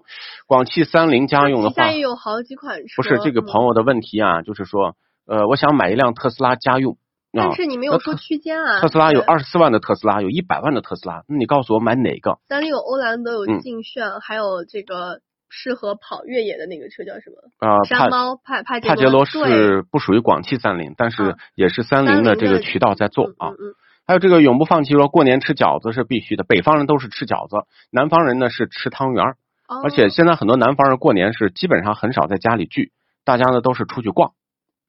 [0.46, 6.94] 广汽三菱家用的话现在，有好几款车，不是这个嗯朋友的问题啊，就是说，呃，我想买一辆特斯拉家用。
[6.94, 6.96] 啊
[7.32, 8.80] 但是你没有说区间啊。
[8.80, 12.38] 特斯拉有对二十四万的特斯拉，有一百万的特斯拉，那你告诉我买哪个？
[12.48, 17.36] 三菱有欧蓝德，有嗯劲炫，还有这个适合跑越野的那个车叫什么？
[17.58, 23.50] 啊、帕山猫帕帕帕杰罗是不属于广汽三菱，但是啊也是三菱的这个渠道在做啊。
[23.50, 23.74] 嗯嗯嗯
[24.06, 29.36] 还有这个永不放弃说过年吃饺子是必须的，北方人都是吃饺子，南方人呢是吃汤圆儿。
[29.68, 32.92] 哦而且现在很多南方人过年是基本上很少在家里聚，
[33.24, 34.30] 大家呢都是出去逛。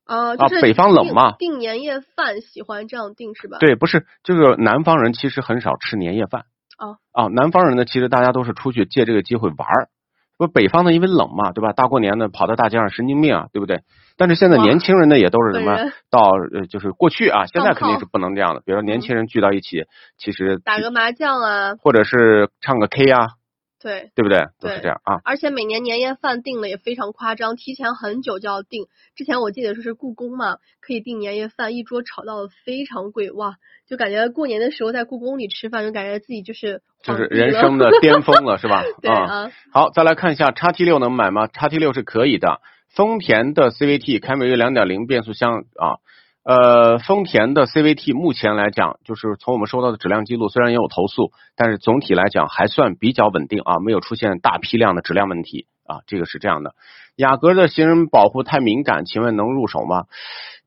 [0.06, 6.45] 啊，啊就是北方冷嘛订年夜饭喜欢这样订是吧？，对，不是就是南方人其实很少吃年夜饭。
[6.77, 6.97] 哦。
[7.12, 9.89] 啊，南方人呢，其实大家都是出去借这个机会玩儿。
[10.38, 11.73] 不，北方呢因为冷嘛，对吧？
[11.73, 13.82] 大过年的跑到大街上神经病啊，对不对？
[14.17, 15.77] 但是现在年轻人呢也都是什么
[16.10, 18.62] 到呃，就是过去啊，现在肯定是不能这样的。
[18.62, 19.86] 比如说年轻人聚到一起，
[20.17, 23.27] 其实打个麻将啊，或者是唱个 K 啊，
[23.82, 24.12] 对。
[24.15, 24.45] 对不对？
[24.60, 25.21] 都是这样啊。
[25.23, 28.88] 而且每年年夜饭定的也非常夸张，提前很久就要定。
[29.15, 33.56] 之前我记得说是故宫嘛，可以订年夜饭，一桌炒到非常贵，哇，
[33.88, 38.84] 就感觉过年的时候在故宫里吃饭，就感觉自己就是就是人生的巅峰了，是吧？
[39.01, 41.47] 对啊，好，再来看一下叉 T 六能买吗？
[41.47, 42.60] 叉 T 六是可以的，
[42.93, 45.97] 丰田的 CVT 凯美瑞2.0变速箱啊，
[46.43, 56.73] 呃，丰田的 CVT 目前来讲，就是从我们收到的质量记录，虽然也有投诉，但是总体来讲还算比较稳定啊，没有出现大批量的质量问题啊，这个是这样的。
[57.15, 60.06] 雅阁的行人保护太敏感，请问能入手吗？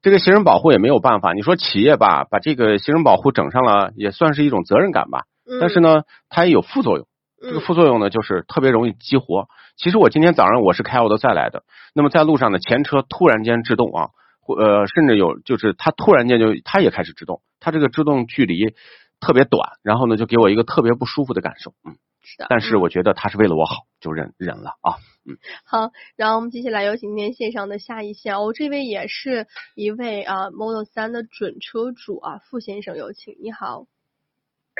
[0.03, 5.25] 这个行人保护也没有办法，你说企业吧，把这个行人保护整上了，也算是一种责任感吧。
[5.51, 7.07] 嗯、但是呢，它也有副作用。
[7.40, 9.48] 这个嗯副作用呢，就是特别容易激活。
[9.76, 18.74] 其实我今天早上我是开奥德赛来的，那么在路上呢，前车突然间制动啊，或呃，甚至有就是它突然间就它也开始制动，它这个制动距离
[19.20, 25.00] 特别短，然后呢就给我一个特别不舒服的感受，嗯，是的，但是嗯我觉得他是为了我好，就忍忍了啊。
[25.26, 33.87] 嗯好，然后我们接下来有请今天线上的下一线哦，这位也是一位啊 Model 三的准车主啊，傅先生有请，你好。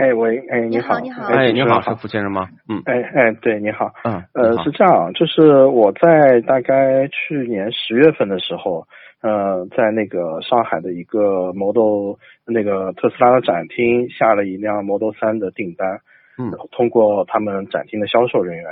[0.01, 2.49] 哎喂，哎你好，你好哎，你好，是是付先生吗？
[2.71, 2.81] 嗯。
[2.87, 8.87] 哎哎，对，你好，嗯，呃是这样，就是我在大概去年十月份的时候，
[9.21, 12.15] 呃，在那个上海的一个 Model
[12.47, 16.01] 那个特斯拉的展厅下了一辆 Model 三的订单，
[16.39, 16.51] 嗯。
[16.73, 18.65] 通过他们展厅的销售人员，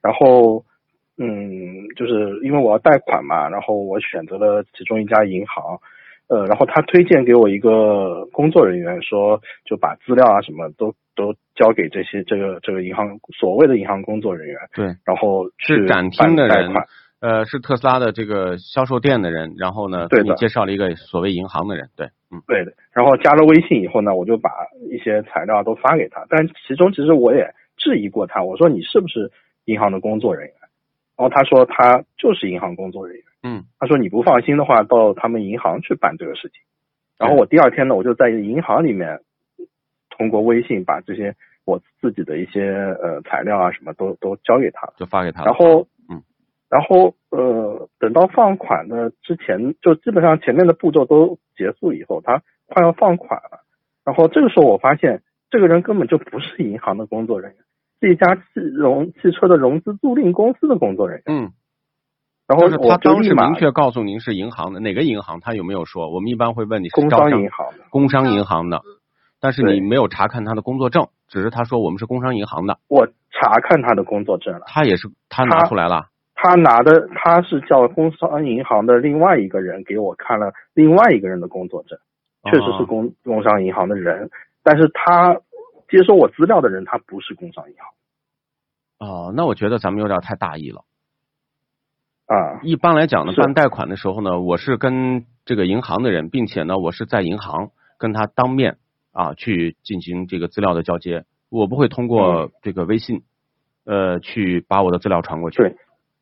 [0.00, 0.64] 然后，
[1.18, 5.78] 嗯，就是因为我要贷款嘛，然后我选择了其中一家银行，
[6.30, 16.72] 呃，然后他推荐给我一个工作人员说，就把资料啊什么都都交给这些这个这个银行所谓的银行工作人员，对，然后是展厅的人
[17.20, 22.72] 呃，是特斯拉的这个销售店的人，然后呢，对你介绍了一个所谓银行的人，对，嗯对的。
[22.92, 24.50] 然后加了微信以后呢，我就把
[24.88, 29.32] 一些材料都发给他，但其中其实我也质疑过他，我说你是不是
[29.64, 30.54] 银行的工作人员？
[31.20, 33.24] 然后他说他就是银行工作人员。
[33.42, 36.62] 嗯他说你不放心的话，到他们银行去办这个事情。
[37.18, 39.20] 然后我第二天呢，我就在银行里面
[40.08, 44.94] 通过微信把这些我自己的一些呃材料啊什么都都交给他了。
[44.96, 46.22] 就发给他，然后嗯，
[46.70, 53.60] 然后呃，等到放款的之前，就基本上前面的步骤都结束以后，他快要放款了。
[54.06, 57.60] 然后这个时候我发现，这个人根本就不是银行的工作人员，
[58.00, 61.36] 是一家汽融汽车的融资租赁公司的工作人员。
[61.36, 61.52] 嗯，
[62.48, 66.10] 然后是他当时明确告诉您是银行的哪个银行，他有没有说？
[66.10, 68.80] 我们一般会问你是工招商商银行的，工商银行的，
[69.40, 81.98] 但是你没有查看他的工作证，只是他说我们是工商银行的，我查看他的工作证了，他也是他拿出来了，他拿的他是叫工商银行的另外一个人给我看了另外一个人的工作证。
[82.50, 84.30] 确实是哦工工商银行的人，
[84.64, 85.38] 但是他
[85.90, 87.88] 接收我资料的人他不是工商银行。
[88.98, 90.84] 哦，那我觉得咱们有点太大意了。
[92.26, 93.40] 啊，一般来讲呢，是。
[93.40, 98.76] 办贷款的时候呢，我是跟这个银行的人，并且呢，我是在银行跟他当面
[99.10, 103.22] 啊去进行这个资料的交接，我不会通过这个微信，
[103.84, 105.56] 呃，去把我的资料传过去。
[105.56, 105.76] 对。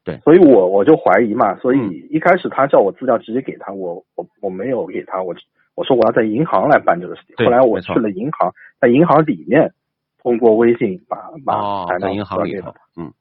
[0.04, 0.18] 对。
[0.20, 1.92] 所以我我就怀疑嘛，所以嗯。
[2.10, 5.34] 一开始他叫我资料直接给他，我我我没有给他，我
[5.78, 9.72] 我说我要在银行来办这个事情，对后来我去了银行，在银行里面
[10.20, 13.12] 通过微信把把哦材，料在银行里头交给他，嗯，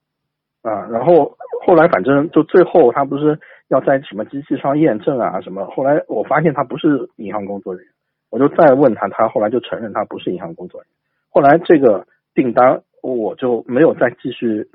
[0.63, 7.93] 啊，然后后来反正就最后他不是要在什么机器上验证啊什么，后来我发现他不是银行工作人员，
[8.31, 10.95] 我就再问他，他后来就承认他不是银行工作人员。
[11.29, 14.67] 后来这个订单我就没有再继续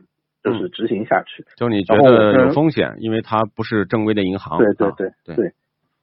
[0.45, 1.45] 就是执行下去。
[1.57, 4.59] 就你觉得有风险，因为他不是正规的银行。
[4.59, 5.53] 对对对对。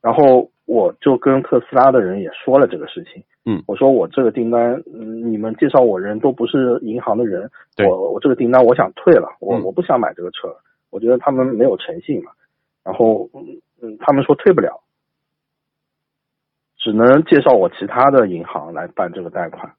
[0.02, 3.24] 然后我就跟特斯拉的人也说了这个事情。
[3.44, 12.32] 嗯我说我这个订单，嗯，你们介绍我人都不是银行的人，对我我这个订单我想退了，我嗯我不想买这个车了，我觉得他们没有诚信嘛。
[12.84, 14.84] 然后嗯嗯，他们说退不了，
[16.78, 19.74] 只能介绍我其他的银行来办这个贷款。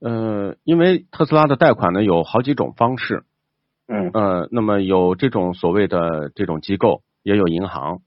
[0.00, 3.22] 呃，因为特斯拉的贷款呢有好几种方式，
[3.86, 8.00] 嗯，呃，那么有这种所谓的这种机构，也有银行。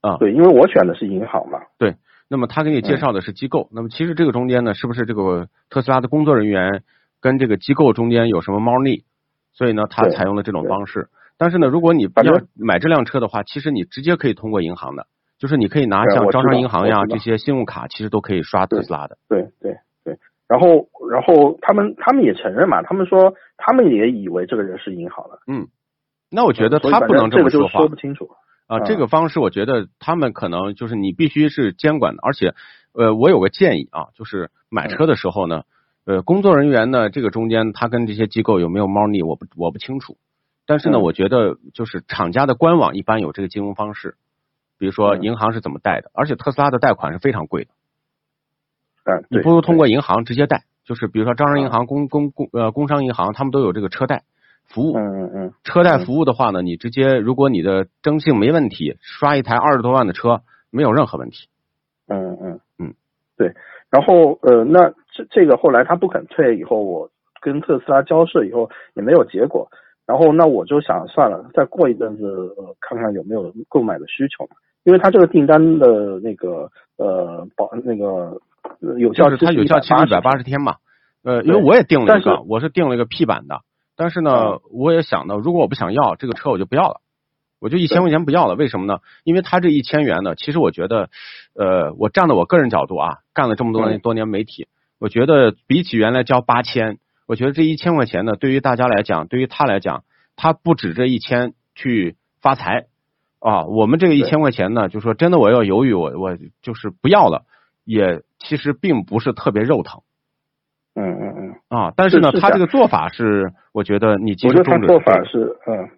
[0.00, 1.60] 啊，对，因为我选的是银行嘛。
[1.78, 1.96] 对
[2.28, 6.82] 那么他给你介绍的是机构，那么其实这个中间呢，是不是这个特斯拉的工作人员
[7.20, 9.04] 跟这个机构中间有什么猫腻？
[9.52, 11.08] 所以呢，他采用了这种方式。
[11.36, 15.06] 但是呢，如果你要买这辆车的话，其实你直接可以通过银行的，
[15.38, 19.16] 就是你可以拿像招商银行呀这些信用卡，其实都可以刷特斯拉的。
[19.28, 25.66] 对对对，然后然后他们他们也承认嘛，他们说他们也以为这个人是银行的，嗯
[26.30, 28.28] 那我觉得他不能这么说话说不清楚。
[28.68, 28.84] 啊，嗯。
[28.84, 32.54] 这个方式我觉得他们可能就是你必须是监管的，而且
[32.92, 35.64] 呃，我有个建议啊，就是买车的时候呢，
[36.04, 40.16] 呃，工作人员呢这个中间他跟这些机构有没有猫腻，我不我不清楚，
[40.66, 41.02] 但是呢，嗯。
[41.02, 44.16] 我觉得就是厂家的官网一般有这个金融方式，
[44.78, 45.22] 比如说嗯。
[45.22, 47.70] 银行是怎么贷的，而且特斯拉的贷款是非常贵的，
[49.30, 54.24] 你不如通过银行直接贷，就是比如说招商银行、工工工呃工商银行，他们都有这个车贷
[54.68, 61.48] 服务，嗯嗯嗯，车贷服务的话呢，你直接如果你的征信没问题，刷一台二十多万的车没有任何问题。
[62.06, 62.94] 嗯嗯嗯，
[63.36, 63.54] 对。
[63.90, 69.68] 然后呃，那这这个后来他不肯退，以后我跟特斯拉交涉以后也没有结果。
[70.06, 72.24] 然后那我就想算了，再过一阵子
[72.56, 74.56] 呃看看有没有购买的需求嘛。
[74.84, 78.40] 因为他这个订单的那个呃保那个
[78.80, 80.76] 呃有效期就是它有效期是一百八十十天嘛。
[81.24, 83.60] 呃，因为我也订了一个，我是订了一个 P 版的，
[83.98, 87.00] 但是呢，嗯我也想到，如果我不想要这个车，我就不要了，
[87.58, 88.54] 我就一千块钱不要了。
[88.54, 89.00] 为什么呢？
[89.24, 91.10] 因为他这一千元呢，其实我觉得，
[91.54, 94.68] 呃，我站在我个人角度啊，干了这么多年嗯多年媒体，
[95.00, 100.04] 我觉得比起原来交八千，我觉得这一千块钱呢，对于大家来讲，对于他来讲，
[100.36, 102.86] 他不止这一千去发财
[103.40, 103.64] 啊。
[103.64, 107.46] 我们这个一千块钱呢，就说真的，我要犹豫，我我就是不要了，
[107.84, 110.02] 也其实并不是特别肉疼。
[110.98, 111.54] 嗯嗯嗯。
[111.68, 115.88] 啊，但是呢，是他这个做法是，我觉得你及我觉得他时终止做法是，嗯，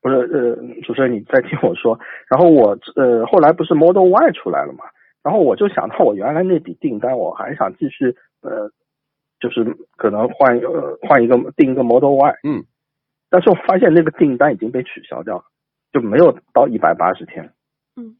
[0.00, 1.98] 不是，呃，主持人你再听我说，
[2.30, 4.84] 然后我呃后来不是 Model Y 出来了嘛，
[5.22, 8.70] 然后我就想到我原来那笔订单，我还想继续呃，
[9.38, 12.64] 就是可能换一个换一个订一个 Model Y，嗯，
[13.28, 15.44] 但是我发现那个订单已经被取消掉了，
[15.92, 17.52] 就没有到一百八十天。
[17.96, 18.16] 嗯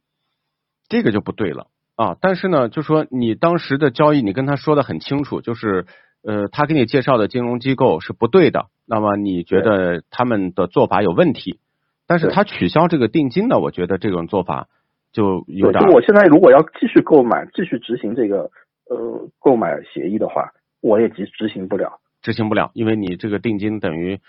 [0.87, 2.17] 这个就不对了啊。
[2.19, 5.85] 但是呢，就说你当时的交易，你跟他说的很清楚，就是
[6.23, 11.59] 呃，他给你介绍的金融机构是不对的，那么你觉得他们的做法有问题，
[12.07, 14.67] 但是他取消这个定金呢，我觉得这种做法
[15.11, 18.51] 就有对，点就我现在如果要继续购买，继续执行这个
[18.89, 21.99] 呃购买协议的话，我也执执行不了。
[22.21, 24.19] 执行不了，因为你这个定金等于，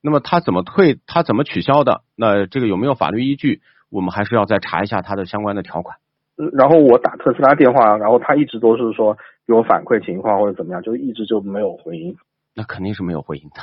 [0.00, 3.60] 那么他怎么退，他怎么取消的，那这个有没有法律依据，
[3.90, 5.98] 我们还是要再查一下他的相关的条款。
[6.38, 12.16] 嗯然后我打特斯拉电话，然后他一直都是说给我反馈情况或者怎么样，就一直就没有回音。
[12.54, 13.62] 那肯定是没有回音的。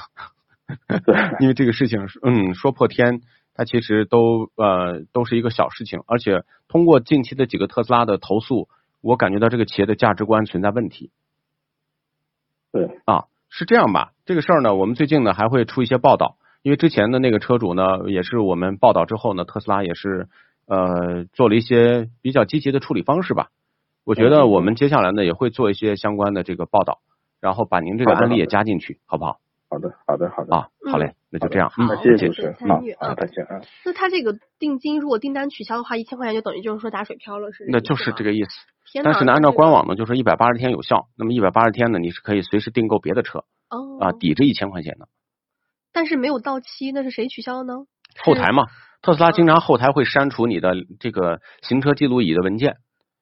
[1.05, 3.21] 对，因为这个事情，嗯，说破天，
[3.55, 8.67] 它其实都呃都是一个小事情，而且通过近期的几个特斯拉的投诉，
[9.01, 11.11] 我感觉到这个企业的价值观存在问题
[12.71, 14.11] 对，啊，是这样吧？
[14.25, 20.27] 这个事儿呢，我们最近呢还会出一些报道，因为之前的那个车主呢，也是我们报道之后呢，特斯拉也是
[20.67, 23.49] 呃做了一些比较积极的处理方式吧。
[24.09, 26.97] 我觉得嗯我们接下来呢也会做一些相关的这个报道，
[27.39, 29.37] 然后把您这个案例也加进去，好不好？
[29.69, 30.55] 好的，好的，好的。
[30.55, 31.69] 啊，好嘞，那就这样。
[31.69, 33.61] 好那谢谢谢主持人，好谢参与，好，嗯再见啊。
[33.85, 38.49] 那他这个定金如果订单取消的话，一千块钱就等于就是说打水漂了，是那就是这个意思。
[39.03, 41.05] 但是呢，按照官网呢，就是一百八十天有效。
[41.15, 45.07] 那么一百八十天呢，你是可以随时订购别的车哦啊，抵这一千块钱的。
[45.93, 47.85] 但是没有到期，那是谁取消的呢？
[48.25, 48.65] 后台嘛，
[49.03, 52.77] 特斯拉经常后台会删除你的这个行车记录仪的文件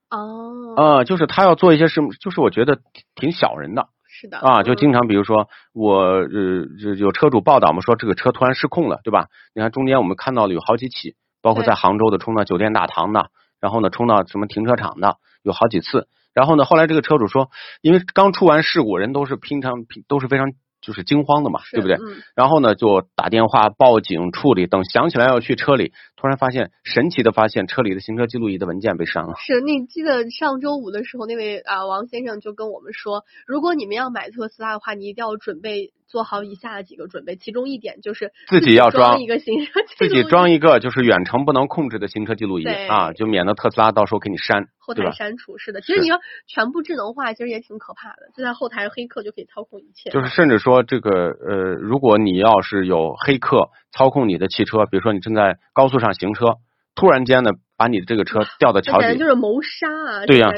[0.10, 2.84] 哦，啊，就是他要做一些事，就是我觉得挺
[3.16, 9.28] 挺小人的是的啊，就嗯经常比如说我呃有车主报道嘛，说这个车突然失控了，对吧？
[9.54, 16.08] 你看中间我们看到了有好几起，包括在杭州的冲到酒店大堂的，然后呢冲到什么停车场的，有好几次。
[16.34, 17.50] 然后呢，后来这个车主说，
[17.82, 21.96] 因为刚出完事故，人都是平常都是非常就是惊慌的嘛，对不对？
[21.98, 29.36] 嗯然后呢，就打电话报警处理，等想起来要去车里，突然发现神奇的发现车里的行车记录仪的文件被删了。
[29.38, 45.12] 是，你记得上周五的时候，那位啊、王先生就跟我们说，如果你们要买特斯拉的话，你一定要准备做好以下的几个准备，其中一点就是自己要装装一个行车记录自己装一个就是远程不能控制的行车记录仪啊，就免得特斯拉到时候给你删，后台？
[45.12, 45.58] 删除。
[45.60, 48.32] 是的，其实你要全部智能化，其实也挺可怕的。
[48.36, 50.10] 就在后台，黑客就可以操控一切。
[50.10, 56.56] 就是甚至说这个呃，如果你要是有黑客操控你的汽车，比如说你正在高速上行车，
[56.96, 60.26] 突然间呢把你的这个车掉到桥底就，是谋杀啊！
[60.26, 60.50] 对呀。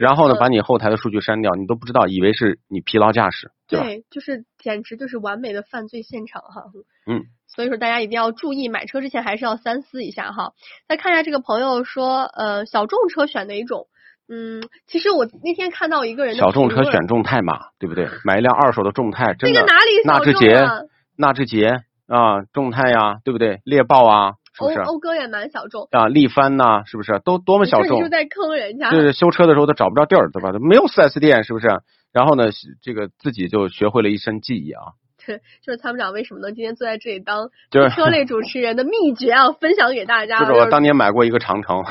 [0.00, 3.86] 然后呢嗯把你后台的数据删掉，你都不知道，以为是你疲劳驾驶，对吧？
[3.86, 6.64] 对，就是简直就是完美的犯罪现场哈。
[7.06, 10.52] 嗯，所以说大家一定要注意，买车之前还是要三思一下哈。
[10.88, 13.86] 再看一下这个朋友说，呃，小众车选哪种？
[14.30, 18.10] 嗯，其实我那天看到一个人小众车选众泰嘛，对不对？
[18.24, 20.80] 买一辆二手的众泰，真的这个哪里纳小众智捷啊？
[21.16, 23.60] 纳智捷啊，众泰呀，对不对？
[23.64, 24.80] 猎豹啊，是不欧是？
[24.80, 27.20] 欧哥也蛮小众，啊，力帆呐，是不是？
[27.24, 28.10] 都多么小众你说你是？
[28.10, 28.90] 在坑人家？
[28.90, 30.52] 就是修车的时候都找不着地儿，对吧？
[30.60, 31.68] 没有四 S 店，是不是？
[32.12, 32.50] 然后呢，
[32.82, 40.40] 这个自己就学会了一身技艺啊，这就是参谋长为什么能今天坐在这里当就是 车类主持人的秘诀啊，分享给大家。
[40.40, 41.84] 就是我当年买过一个长城，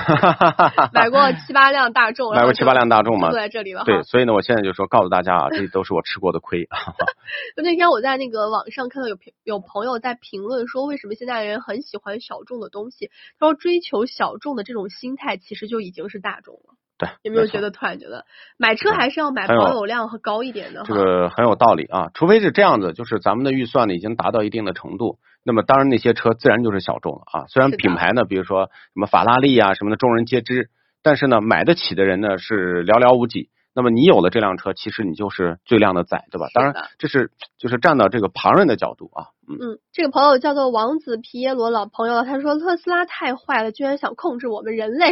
[0.93, 3.84] 买过七八辆大众， 买过七八辆大众嘛坐，在这里了。
[3.86, 6.65] 对，所以呢，我现在就说告诉大家啊，这都是我吃过的亏。
[7.56, 13.10] 就那天我在那个网上看到有评有朋友在评论说，为什么现在人很喜欢小众的东西？
[13.39, 16.73] 他说追求小众的这种心态，其实就已经是大众了。
[16.97, 18.25] 对，有没有觉得突然觉得
[18.57, 20.83] 买车还是要买保有量和高一点的？
[20.83, 27.45] 这个很有道理啊，除非是这样子，就是咱们的预算呢已经达到一定的程度，那么当然那些车自然就是小众了啊。
[27.49, 30.69] 虽然品牌呢，比如说什么法拉利啊什么的，众人皆知，
[31.03, 33.49] 但是呢，买得起的人呢是寥寥无几。
[33.75, 36.47] 那么你有了这辆车，其实你就是最靓的仔，对吧？
[36.51, 37.29] 当然，这是
[37.60, 45.12] 就是站到这个旁人的角度啊，嗯，嗯，这个朋友叫做王子皮耶罗老朋友，他说特斯拉太坏了，居然想控制我们人类。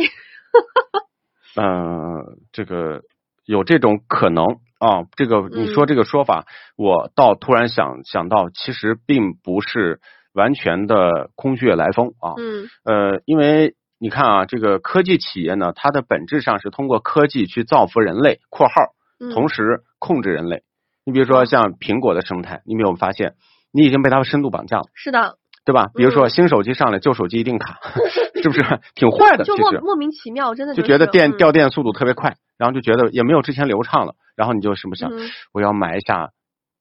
[1.56, 3.02] 呃，这个
[3.46, 4.46] 有这种可能
[4.80, 5.88] 啊，这个你说嗯。
[5.88, 6.46] 这个说法，
[6.76, 10.00] 我倒突然想想到，其实并不是
[10.34, 12.68] 完全的空穴来风啊，嗯。
[12.84, 18.74] 呃，因为你看啊，这个科技企业呢，它的本质上是通过科技去造福人类（括号
[19.20, 20.64] 嗯，同时控制人类）。
[21.06, 23.36] 你比如说像苹果的生态，你有没有发现，
[23.72, 25.90] 你已经被它深度绑架了，是的，对吧？
[25.96, 27.80] 比如说嗯新手机上来，旧手机一定卡，
[28.42, 28.64] 是不是
[28.94, 29.44] 挺坏的？
[29.44, 36.30] 就莫莫名其妙，真的就是觉得电嗯掉电速度特别快，然后就觉得也没有之前流畅了，然后你就什么想，嗯我要买一下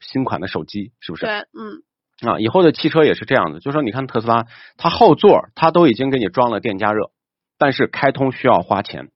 [0.01, 1.25] 新款的手机，是不是？
[1.25, 4.45] 对，嗯，啊，以后的汽车也是这样的，就说你看特斯拉，
[4.77, 7.11] 它后座它都已经给你装了电加热，
[7.59, 9.09] 但是开通需要花钱。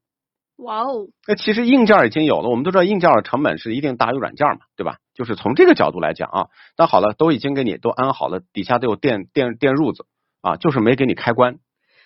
[0.57, 4.97] 哇哦，那其实硬件已经有了，我们都知道硬件的成本是一定大于软件嘛，对吧？
[5.19, 6.47] 就是从这个角度来讲啊，
[6.79, 10.07] 那好了，都已经给你都安好了，底下都有电电电褥子
[10.41, 11.59] 啊，就是没给你开关。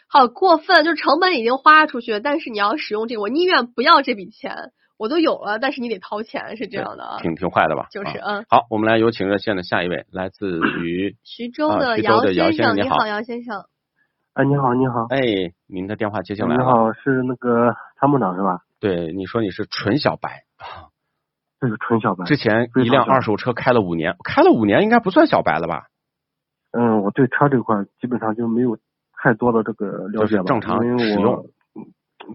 [0.08, 7.18] 好过分，就是成本已经花出去了，但是你要使用这个，我宁愿不要这笔钱，我都有了，但是你得掏钱，是这样的啊。
[7.20, 7.88] 挺挺坏的吧？
[7.90, 13.66] 就是啊嗯，好，我们来有请热线的下一位，来自于 徐州啊的姚先生你好姚先生。
[14.32, 15.20] 哎，你好，你好，哎，
[15.66, 16.62] 您的电话接进来了。
[16.62, 18.60] 你好，是那个参谋长是吧？
[18.80, 20.88] 对，你说你是纯小白啊，
[21.62, 22.24] 这个纯小白。
[22.24, 25.86] 之前一辆二手车开了五年，开了五年应该不算小白了吧？
[26.72, 28.76] 嗯，我对车这块基本上就没有
[29.16, 31.34] 太多的这个了解吧，就是正常因为我使用。
[31.76, 31.86] 嗯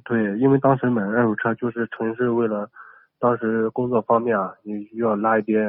[0.04, 2.70] 对，因为当时买二手车就是纯是为了
[3.20, 5.66] 当时工作方面啊，你需要拉一点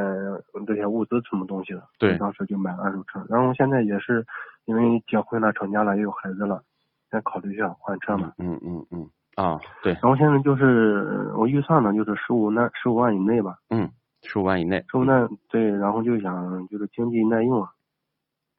[0.67, 1.83] 这些物资什么东西的。
[1.99, 4.27] 对当时就买二手车，然后现在也是
[4.67, 6.63] 因为结婚了、成家了，也有孩子了，
[7.11, 8.33] 再考虑一下换车嘛。
[8.39, 9.09] 嗯嗯嗯
[9.41, 13.59] 啊，对，然后现在就是我预算呢，就是十五万十五万以内吧。
[13.70, 13.89] 嗯，
[14.22, 17.70] 十五万以内，十五万对，然后就想就是经济耐用啊。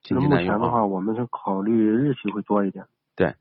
[0.02, 0.58] 经济耐用啊。
[0.58, 2.86] 前的话，我们是考虑日系会多一点。
[3.18, 3.36] 对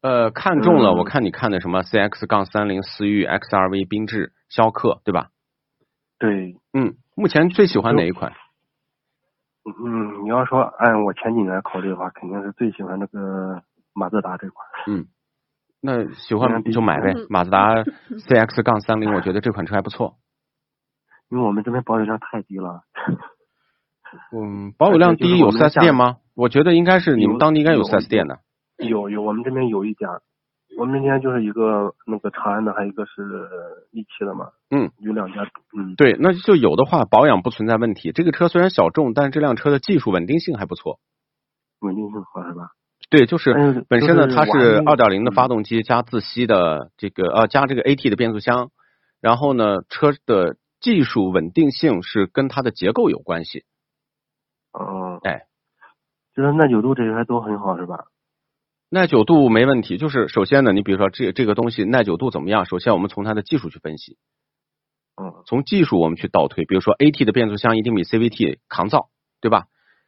[0.00, 5.28] 呃，看中了，嗯我看你看的什么 CX 杠三零思域、XRV、缤智、逍客，对吧？
[6.18, 8.32] 对，嗯，目前最喜欢哪一款？
[9.84, 13.62] 嗯，你要说按我前几年考虑的话，肯定是最喜欢那个
[13.92, 14.66] 马自达这款。
[14.88, 15.04] 嗯，
[15.82, 17.74] 那喜欢嗯就买呗嗯，马自达
[18.28, 20.14] CX 杠三零，我觉得这款车还不错。
[21.28, 22.82] 因为我们这边保有量太低了。
[24.32, 26.18] 嗯，保有量低有四 S 店吗？
[26.34, 28.38] 我觉得应该是你们当地应该有有四 S 店的。
[28.78, 30.20] 有有，我们这边有一家，
[30.78, 33.12] 我们这边就是一个那个长安的，还有一个是
[33.90, 34.50] 一汽的嘛。
[34.70, 35.42] 嗯，有两家。
[35.76, 38.12] 嗯，对，那就有的话保养不存在问题。
[38.12, 41.00] 这个车虽然小众，但是这辆车的技术稳定性还不错。
[41.80, 42.68] 稳定性好是吧？
[43.12, 48.70] 对，就是本身呢，它是二点零的嗯发动机加自吸的这个呃加这个 AT 的变速箱，
[49.20, 53.64] 然后呢，车的技术稳定性是跟它的结构有关系。
[54.72, 55.20] 嗯。
[55.22, 55.42] 哎。
[56.34, 58.06] 就是耐久度这些都很好是吧？
[58.88, 62.64] 耐久度没问题，就是首先呢，你比如说这这个东西耐久度怎么样？
[62.64, 64.16] 首先我们从它的技术去分析，
[65.20, 69.10] 嗯从技术我们去倒推，比如说 AT 的变速箱一定比 CVT 抗造，
[69.42, 69.66] 对吧？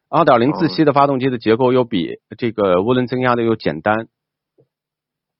[0.09, 4.09] 二点零自吸的发动机的结构又比这个涡轮增压的又简单，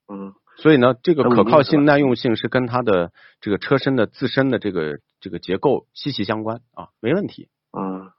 [0.09, 0.35] 嗯。
[0.57, 3.11] 所以呢，这个可靠性、耐用性是跟它的
[3.41, 7.49] 这个车身的自身的这个这个结构息息相关啊，没问题。
[7.77, 8.13] 嗯，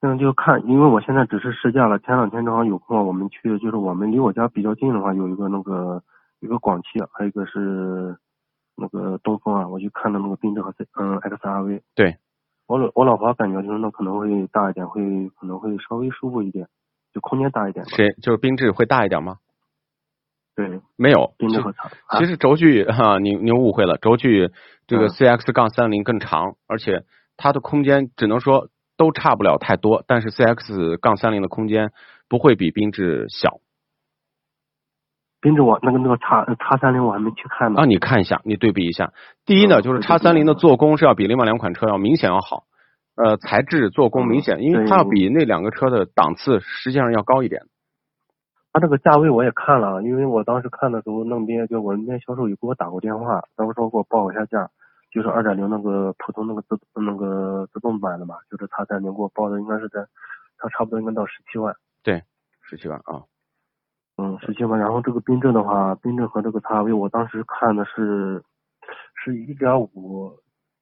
[0.00, 6.04] 那就看，因为我现在只是试驾了，前两天正好有空，我们去，就是我们离我家比较近的话，有一个那个
[6.38, 8.16] 一个广汽，还有一个是
[8.76, 11.80] 那个东风啊，我去看的那个缤智和 C 嗯 XRV。
[11.96, 12.18] 对，
[12.70, 16.68] 我老我老婆感觉就是那可能会大一点，会可能会稍微舒服一点，
[17.12, 17.90] 就空间大一点吧。
[17.96, 19.38] 谁就是缤智会大一点吗？
[20.54, 21.34] 对，没有，
[22.18, 24.52] 其实轴距哈、您您误会了，轴距
[24.86, 27.02] 这个嗯 CX 杠三零更长，而且
[27.36, 31.90] 它的空间只能说都差不了太多，但是 CX 杠三零的空间
[32.28, 33.58] 不会比缤智小
[35.40, 37.80] 缤智我那个那个叉叉三零我还没去看呢。
[37.80, 37.84] 啊。
[37.84, 39.12] 你看一下，你对比一下，
[39.46, 42.64] 第一呢，嗯就是叉三零的做工是要比另外两款车要明显要好，
[43.16, 47.62] 呃，材质做工明显，因为它要比那两个车的档次实际上要高一点。
[48.72, 54.70] 他这个价位我也看了，因为我当时看的时候，那边就我们那边销售也给我打过电话，他们说给我报一下价，
[55.10, 60.06] 就是二点零那个普通那个自那个自动版的嘛，就是叉三零给我报的应该是在，
[60.56, 61.74] 它差不多应该到十七万，
[62.04, 62.22] 对
[62.62, 63.26] 十七万啊，
[64.20, 64.78] 嗯，十七万。
[64.78, 68.42] 然后这个缤智的话，缤智和这个叉 V，我当时看的是
[69.24, 70.32] 是一点五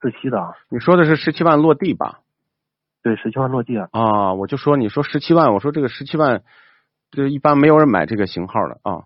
[0.01, 2.21] 自吸的啊，你说的是十七万落地吧？
[3.03, 6.43] 对，十七万落地啊，啊，我就说你说十七万，我说这个十七万，
[7.13, 9.05] 这一般没有人买这个型号的啊。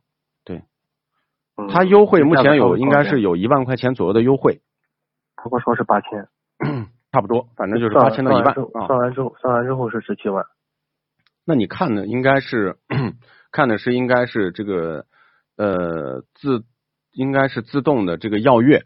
[1.54, 4.62] 嗯，它优惠目前有应该是有一万块钱左右的优惠，
[5.36, 6.26] 他给我说是八千，
[7.12, 8.86] 差不多，反正就是八千到一万算完之后啊。
[8.86, 10.46] 算完之后算完之后是十七万，
[11.44, 12.78] 那你看的应该是
[13.52, 15.06] 看的是应该是这个
[15.56, 16.64] 呃自
[17.12, 18.84] 应该是自动的这个耀月，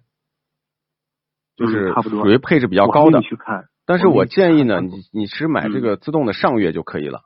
[1.56, 3.24] 就是属于配置比较高的没。
[3.24, 7.22] 去看，但是我建议呢，你你是买这嗯个自动的上月就可以了。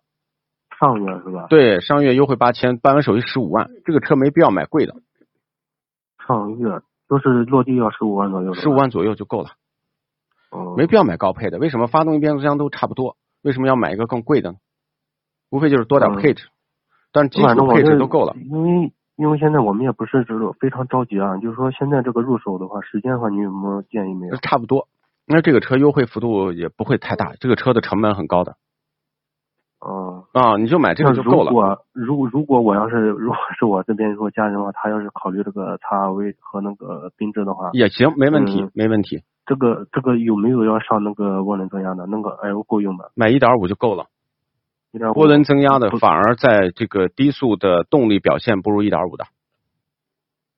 [0.78, 1.46] 上月是吧？
[1.48, 4.94] 对，上月优惠八千，办完手续十五万，这个车没必要买贵的，
[6.26, 9.50] 上月都是落地要十五万左右，十五，万左右就够了，
[10.56, 11.58] 嗯，没必要买高配的。
[11.58, 13.16] 为什么发动机、变速箱都差不多？
[13.42, 14.58] 为什么要买一个更贵的呢？
[15.50, 16.48] 无非就是多点嗯配置，
[17.12, 18.34] 但是基反正我是础配置都够了。
[18.50, 24.36] 因为因为现在我们也不是这种非常着急啊，就是说现在这个入手的话，时间的话，你有没有建议没有？
[24.36, 24.88] 差不多，
[25.26, 28.56] 那这个车优惠幅度也不会太大，这个车的成本很高的
[29.80, 31.50] 哦，啊，你就买这个就够了。
[31.50, 42.06] 如果如如果我要是如果是我这边如果家人的话，他要是考虑这个叉 V 和那个缤智的话，也行，没问题，嗯没问题，这个这个有没有要上那个涡轮增压的？
[42.06, 43.06] 那个 L 够用吗？
[43.14, 44.06] 买一点五就够了。
[44.92, 49.24] 涡轮增压的反而在这个低速的动力表现不如一点五的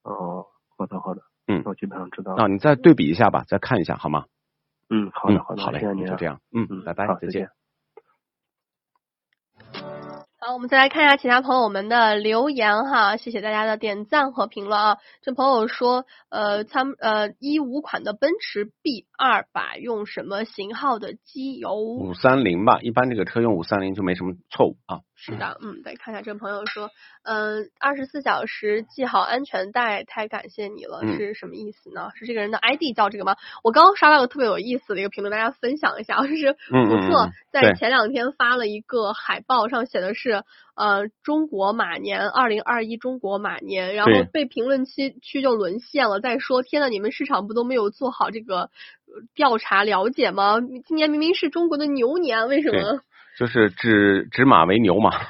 [0.05, 2.43] 哦，好的好的，嗯我基本上知道了。
[2.43, 4.25] 啊，你再对比一下吧，再看一下好吗？
[4.91, 6.25] 嗯，好嗯的好的，好嘞就这。
[6.27, 7.49] 样，嗯嗯，拜拜，再见
[9.73, 10.02] 再见。。
[10.45, 14.99] 好，我们再来看一下其他朋友们的留言哈，谢谢大家的点赞和评论啊。
[15.23, 21.77] 这朋友说，呃，参呃一五款的奔驰 B 二百用什么型号的机油？
[21.77, 25.03] 五三零吧，一般这个车用五三零就没什么错误啊。
[25.25, 26.91] 是的，嗯，再看一下这个朋友说，
[27.23, 32.11] 嗯、二十四小时系好安全带，太感谢你了，嗯是什么意思呢？
[32.17, 33.37] 是这个人的 ID 叫这个吗？
[33.63, 40.43] 我刚刚刷到个特别有意思的一个评论，大家分享一下，就是福特在前两天发了一个海报，上写的是
[40.75, 48.71] 呃中国马年二零二一中国马年，然后被评论区区就沦陷了，在说天呐，你们市场不都没有做好这个呃
[49.37, 50.57] 调查了解吗？
[50.85, 53.03] 今年明明是中国的牛年，为什么？
[53.39, 55.11] 就是指指马为牛嘛。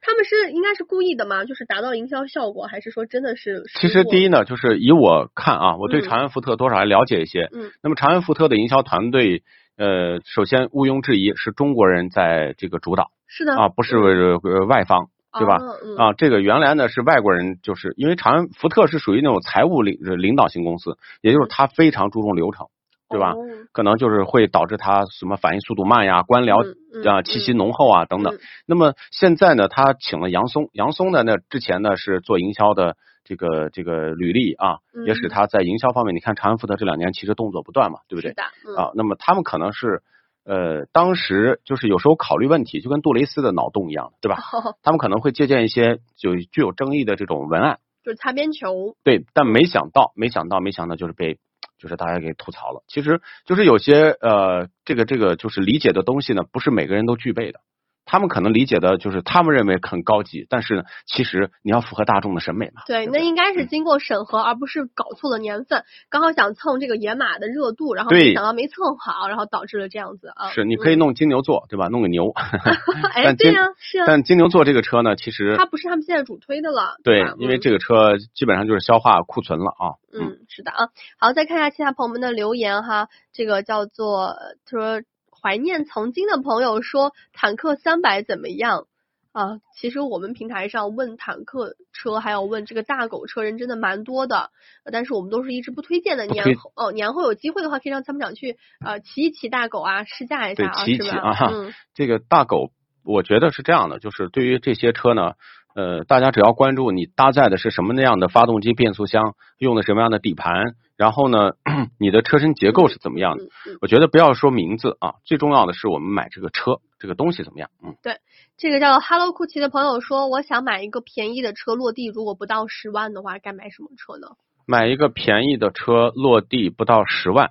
[0.00, 1.44] 他们是应该是故意的吗？
[1.44, 3.62] 就是达到营销效果，还是说真的是？
[3.80, 7.48] 其实第一，呢，就是以我看啊，我对嗯长安福特多少还了解一些。
[7.52, 9.42] 嗯那么长安福特的营销团队，
[9.76, 15.58] 呃，首先毋庸置疑是中国人在这个主导是的啊，不是呃外方，对吧？
[15.98, 22.66] 啊，这个原来呢是外国人，就是因为长安福特是属于那种财务领领导型公司，也就是他非常注重流程，
[23.08, 23.32] 对吧？
[23.32, 23.38] 哦
[23.72, 26.64] 可能就是会导致他什么反应速度慢呀、官僚
[27.10, 28.38] 啊、气息浓厚啊等等嗯。
[28.66, 38.34] 那么现在呢，他请了杨松，杨松呢，那之前呢是做营销的这个这个履历啊，嗯也使他在营销方面，你看长安福特这两年其实动作不断嘛，对不对是？
[38.34, 40.02] 的，嗯、啊，那么他们可能是
[40.44, 44.36] 呃，当时就是有时候考虑问题，就跟杜蕾斯的脑洞一样，对吧？
[44.84, 51.38] 他们可能会借鉴一些就具有争议的这种文案，就是擦边球，对，但没想到，没想到，没想到，就是被
[51.84, 52.82] 就是大家给吐槽了。
[52.88, 57.60] 其实就是有些呃，这个这个就是理解的东西呢，不是每个人都具备的。
[58.04, 62.82] 他们可能理解的就是他们认为很高级，但是呢，其实你要符合大众的审美嘛。
[62.86, 70.50] 对，不那应该是经过审核，而不是搞错了年份，刚好想蹭这个野马的热度，然后没想到没蹭好，然后导致了这样子啊。
[70.50, 71.88] 是，你可以嗯弄金牛座，对吧？
[71.88, 72.32] 弄个牛。
[73.14, 79.96] 哎，对呀、是啊，但金牛座这个车呢，其实它不是他们现在主推的了，吧，对因为嗯这个车基本上就是消化库存了啊。
[80.12, 80.88] 嗯，是的啊。
[81.18, 83.08] 好，再看一下其他朋友们的留言哈。
[83.32, 85.02] 这个叫做呃他说
[85.44, 88.86] 怀念曾经的朋友说坦克三百怎么样
[89.32, 89.60] 啊？
[89.76, 94.48] 其实我们平台上问坦克车还有问这个大狗车人真的蛮多的，
[94.84, 96.24] 呃但是我们都是一直不推荐的。
[96.24, 101.18] 年后哦，年后有机会的话可以让参谋长去呃骑一骑大狗啊，试驾一下啊，骑一骑是吧？
[101.18, 102.70] 啊嗯这个大狗，
[103.04, 105.32] 我觉得是这样的，就是对于这些车呢，
[105.74, 111.52] 呃，大家只要关注你搭载的是什么那样的发动机、变速箱，用的什么样的底盘，然后呢，
[111.98, 113.44] 你的车身结构是怎么样的，
[113.80, 117.96] 我觉得不要说名字啊，最重要的是我们买这个车，这个东西怎么样，嗯。
[118.02, 118.18] 对
[118.56, 124.36] 这个叫 Hello 酷奇的朋友说，我想买一个便宜的车，落地如果不到十万的话，该买什么车呢？
[124.66, 127.50] 买一个便宜的车，落地不到十万，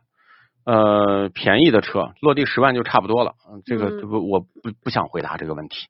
[0.65, 3.33] 呃，便宜的车落地十万就差不多了。
[3.51, 4.47] 嗯，这个嗯这不我不
[4.81, 5.87] 不想回答这个问题，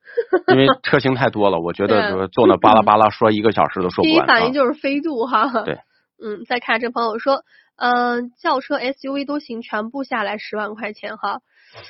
[0.48, 4.34] 因为 车型太多了，我觉得坐那巴拉巴拉说一个小时都说第一不完啊。
[4.40, 5.62] 反应就是飞度哈。
[5.62, 5.78] 对。
[6.22, 7.44] 嗯，再看这朋友说，
[7.78, 11.40] 嗯、轿车 SUV 都行，全部下来十万块钱哈。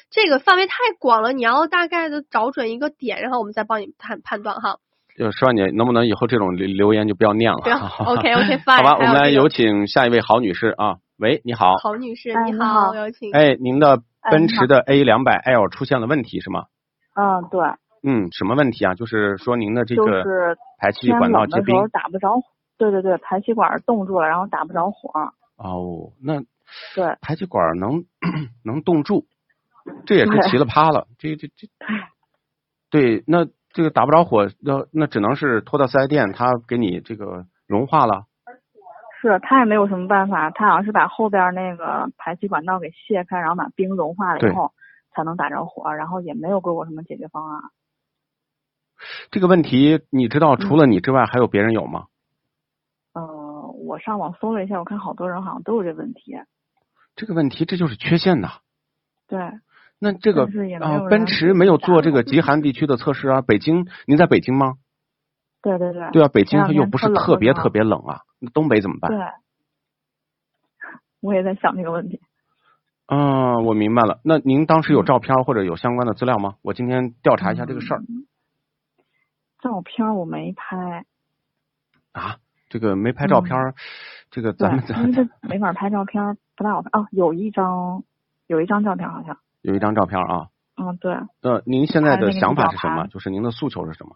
[0.09, 4.77] 这个范围太广了，你要大概的找准一个点，然后我们再帮你判判断哈。
[5.17, 7.59] 就十万姐，能不能以后这种留留言就不要念了？
[7.61, 8.77] 不要 OK OK fine。
[8.77, 10.95] 好吧，我们来有有请下一位郝女士啊。
[11.19, 11.75] 喂，你好。
[11.77, 13.31] 郝女士，哎你你好有请。
[13.31, 13.99] 哎，您的
[14.31, 16.63] 奔驰的 A 两百 L 出现了问题是吗？
[17.15, 17.61] 嗯，对，
[18.01, 18.95] 嗯，什么问题啊？
[18.95, 21.75] 就是说您的这就个是排气管道结冰。
[21.89, 22.41] 打不着，
[22.91, 25.33] 对对对，排气管冻住了，然后打不着火。
[25.55, 26.41] 哦，那
[26.95, 28.03] 对，排气管能
[28.65, 29.25] 能冻住，
[30.05, 31.07] 这也是对奇了趴了。
[31.17, 31.69] 这这这，
[32.91, 38.25] 对，那这个打不着火，那那只能是拖到四 S 店，他给你这个融化了。
[39.21, 44.73] 是他也没有什么办法，他好像是把后边那个排气管道给卸开，然后把冰融化了以后
[45.15, 47.61] 才能打着火，然后也没有给我什么解决方案。
[49.31, 52.07] 这个问题你知道，除了你之外还有别人有吗？
[53.83, 56.35] 呃，我上网搜了一下，我看好多人好像都有这问题。
[57.15, 58.49] 这个问题这就是缺陷呐。
[59.27, 59.39] 对，
[59.99, 63.41] 那这个但是也没啊、有人奔驰没有做这个极寒地区的测试啊。
[63.41, 64.75] 北京，您在北京吗？
[65.61, 66.09] 对对对。
[66.11, 68.21] 对啊，北京它又不是特别特别冷啊。
[68.39, 69.11] 那东北怎么办？
[69.11, 69.19] 对，
[71.21, 72.21] 我也在想这个问题。
[73.05, 74.19] 啊，我明白了。
[74.23, 76.55] 那您当时有照片或者有相关的资料吗？
[76.61, 77.99] 我今天调查一下这个事儿。
[77.99, 78.27] 嗯
[79.63, 81.05] 照片我没拍，
[82.11, 82.35] 啊，
[82.73, 83.75] 这个没拍照片儿，
[84.31, 86.89] 这个咱们，咱这没法拍照片，不太好拍。
[86.91, 88.03] 哦，有一张，
[88.47, 89.37] 有一张照片好像。
[89.61, 90.47] 有一张照片啊。
[90.75, 91.13] 嗯，对，
[91.43, 93.05] 呃，您现在的想法是什么？
[93.09, 94.15] 就是您的诉求是什么？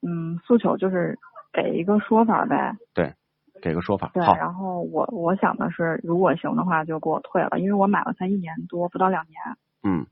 [0.00, 1.18] 嗯，诉求就是
[1.52, 2.78] 给一个说法呗。
[2.94, 3.12] 对
[3.60, 4.10] 给个说法。
[4.14, 9.36] 对，然后我我想的是，如果行的话就给我退了，因为我买了才一年多，不到两年。
[9.84, 10.06] 嗯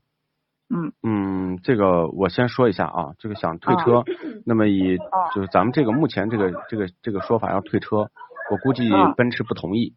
[0.73, 4.03] 嗯嗯，这个我先说一下啊，这个想退啊车，
[4.45, 8.09] 那么以啊就是咱们这个目前这个这个这个说法要退车，
[8.49, 9.93] 我估计啊奔驰不同意。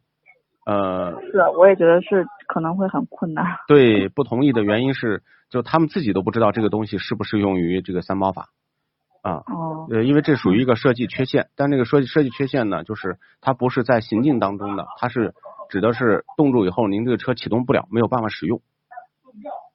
[0.66, 3.44] 呃，是，我也觉得是可能会很困难。
[3.68, 8.48] 对，不同意的原因是，就他们自己都不知道这个东西适不适用于这个三包法
[9.22, 9.44] 啊。
[9.46, 15.34] 哦，呃，因为这属于一个设计缺陷，但这个设计设计缺陷呢，就是它不是在行进当中的，它是
[15.68, 18.62] 指的是冻住以后您这个车启动不了，没有办法使用。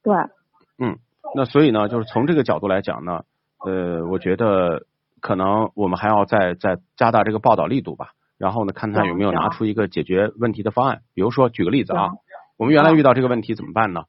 [0.01, 0.15] 对，
[1.35, 3.23] 那所以呢，就是从这个角度来讲呢，
[3.65, 4.85] 呃，我觉得
[5.19, 8.13] 可能我们还要再再加大这个报道力度吧。
[8.37, 11.01] 然后呢，看他有没有拿出一个解决问题的方案。
[11.13, 12.11] 比如说，举个例子啊，
[12.57, 14.03] 我们原来遇到这个问题怎么办呢？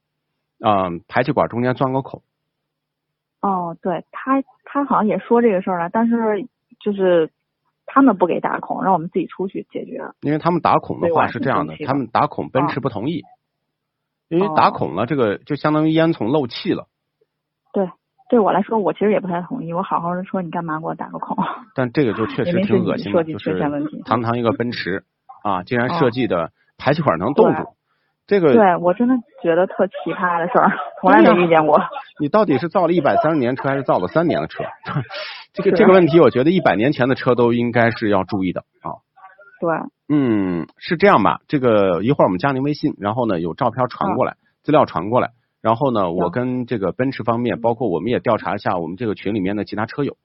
[0.61, 2.23] 嗯，排气管中间钻个孔，
[3.41, 6.47] 哦，对他他好像也说这个事儿了，但是
[6.79, 7.31] 就是
[7.87, 10.03] 他们不给打孔，让我们自己出去解决。
[10.21, 13.23] 因为他们打孔的话是这样的他们打孔奔驰不同意，
[14.31, 16.87] 因为打哦孔了，这个就相当于烟囱漏气了。
[17.73, 17.91] 对
[18.29, 19.73] 对我来说，我其实也不太同意。
[19.73, 21.37] 我好好的说，你干嘛给我打个孔？
[21.75, 25.05] 但这个就确实挺恶心的，设计就是缺陷问题堂堂一个奔驰
[25.43, 27.75] 啊，竟然哦设计的排气管能冻住，
[28.29, 30.71] 这个对我真的觉得特奇葩的事儿，
[31.01, 31.81] 从来没遇见过。
[32.21, 34.63] 你到底是造了一百三十年车还是造了三年的车？
[35.53, 39.03] 这个这个问题，我觉得一百年前的车都应该是要注意的啊。
[39.61, 39.69] 对，
[40.09, 41.41] 嗯，是这样吧？
[41.47, 50.17] 这个一会儿我们加您微信，然后呢有照片传过来，资料传过来，然后呢我跟这个奔驰方面，包括我们也调查一下我们这个群里面的其他车友，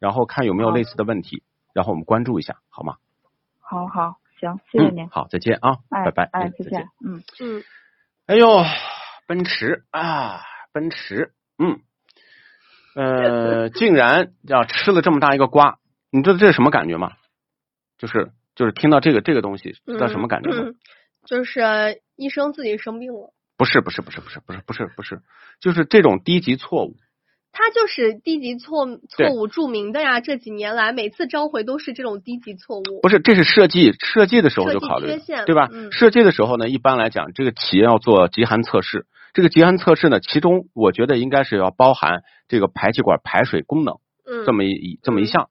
[0.00, 2.96] 然后看有没有类似的问题，然后我们关注一下，好吗？
[3.60, 5.08] 好好行，谢谢您嗯。。
[5.10, 6.88] 好，再见啊，哎拜拜，哎，嗯再见再见。。
[7.04, 7.22] 嗯。
[7.40, 7.62] 嗯，
[8.26, 8.64] 哎呦，
[9.28, 10.40] 奔驰啊，
[10.72, 11.78] 奔驰，嗯，
[12.96, 15.78] 呃， 竟然要吃了这么大一个瓜，
[16.10, 17.12] 你知道这是什么感觉吗？
[17.98, 20.56] 就是就是听到这个这个东西，知道什么感觉吗？
[20.66, 20.74] 嗯
[21.24, 25.20] 就是医生自己生病了，不是不是不是不是不是不是不是，
[25.60, 26.96] 就是这种低级错误。
[27.52, 30.18] 他就是低级错错误著名的呀。
[30.18, 33.00] 这几年来，每次召回都是这种低级错误。
[33.02, 35.68] 不是，这是设计设计的时候就考虑缺陷对吧？
[35.70, 39.06] 嗯设计的时候呢，一般来讲，这个企业要做极寒测试。
[39.32, 45.50] 这个极寒测试呢，其中我觉得应该是要包含这个排气管排水功能嗯，这么一这么一项，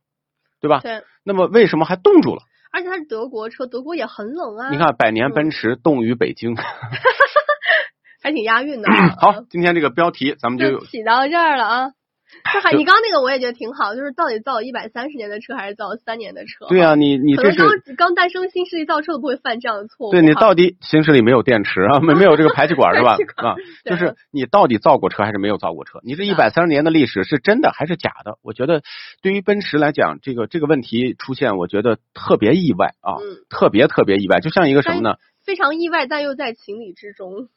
[0.59, 0.81] 对吧？
[0.81, 2.41] 对，那么为什么还冻住了？
[2.71, 4.69] 而且它是德国车，德国也很冷啊。
[4.71, 6.55] 你，看，百年奔驰冻于北京。
[8.23, 9.15] 还挺押韵的啊。
[9.19, 11.91] 好，今天这个标题咱们就就起到这儿了啊。
[12.53, 16.65] 这还你刚刚那个我也觉得挺好，就是到底造一百三十年的车还是造三年的车？
[16.69, 20.11] 对啊，你你可这刚刚诞生新势力造车都不会犯这样的错误。
[20.11, 23.55] 对你到底新势力没有电池啊，没没有这个排气管是吧 啊，
[23.85, 25.99] 就是你到底造过车还是没有造过车？
[26.03, 28.37] 你这一百三十年的历史是真的还是假的？
[28.43, 28.81] 我觉得
[29.21, 35.15] 对于奔驰来讲，这个这个问题出现，我觉得特别意外啊，嗯特别特别意外，就像一个什么呢？
[35.43, 37.47] 非常意外，但又在情理之中；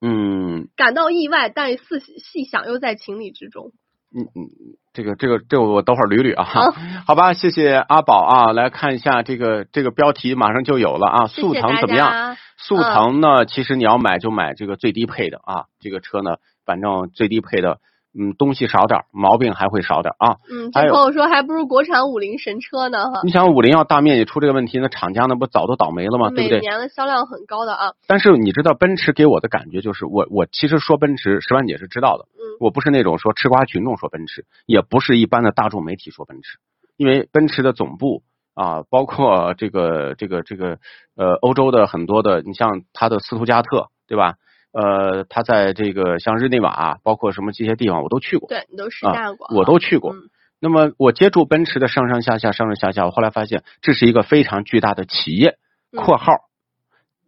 [0.00, 1.80] 嗯感到意外，但细
[2.18, 3.72] 细想又在情理之中。
[4.12, 4.50] 嗯嗯，
[4.92, 6.72] 这个这个这个我等会儿捋捋啊，好
[7.06, 12.10] 好吧，谢谢阿宝啊，来看一下这个这个标题马上就有了啊，速腾怎么样？
[12.10, 12.36] 家。
[12.56, 17.78] 速腾呢，其实你要买就买这个最低配的啊，这个车呢，反正最低配的，
[18.12, 20.36] 嗯，东西少点，毛病还会少点啊。
[20.50, 23.20] 嗯，还有这朋友说还不如国产五菱神车呢哈。
[23.22, 26.28] 你想五菱要大面积出这个问题，那厂家那不早都倒霉了吗？
[26.30, 26.58] 对不对？
[26.58, 27.92] 每年的销量很高的啊。
[28.08, 36.58] 但是你知道奔驰给我的感觉就是，我我其实说奔驰，十万姐是知道的，嗯我不是那种说吃瓜群众说奔驰，也不是一般的大众媒体说奔驰，
[36.96, 38.22] 因为奔驰的总部
[38.54, 40.78] 啊，包括这个这个这个
[41.16, 44.34] 呃欧洲的很多的，你像它的斯图加特，对吧？
[44.72, 49.54] 呃，他在这个像日内瓦，包括什么这些地方我都去过，对，你都试啊驾过哈。
[49.56, 50.12] 我都去过。
[50.14, 50.30] 嗯
[50.62, 55.56] 那么我接触奔驰的上上下下、上上下下，我后来发现这是一个非常巨大的企业
[55.90, 56.34] （嗯括号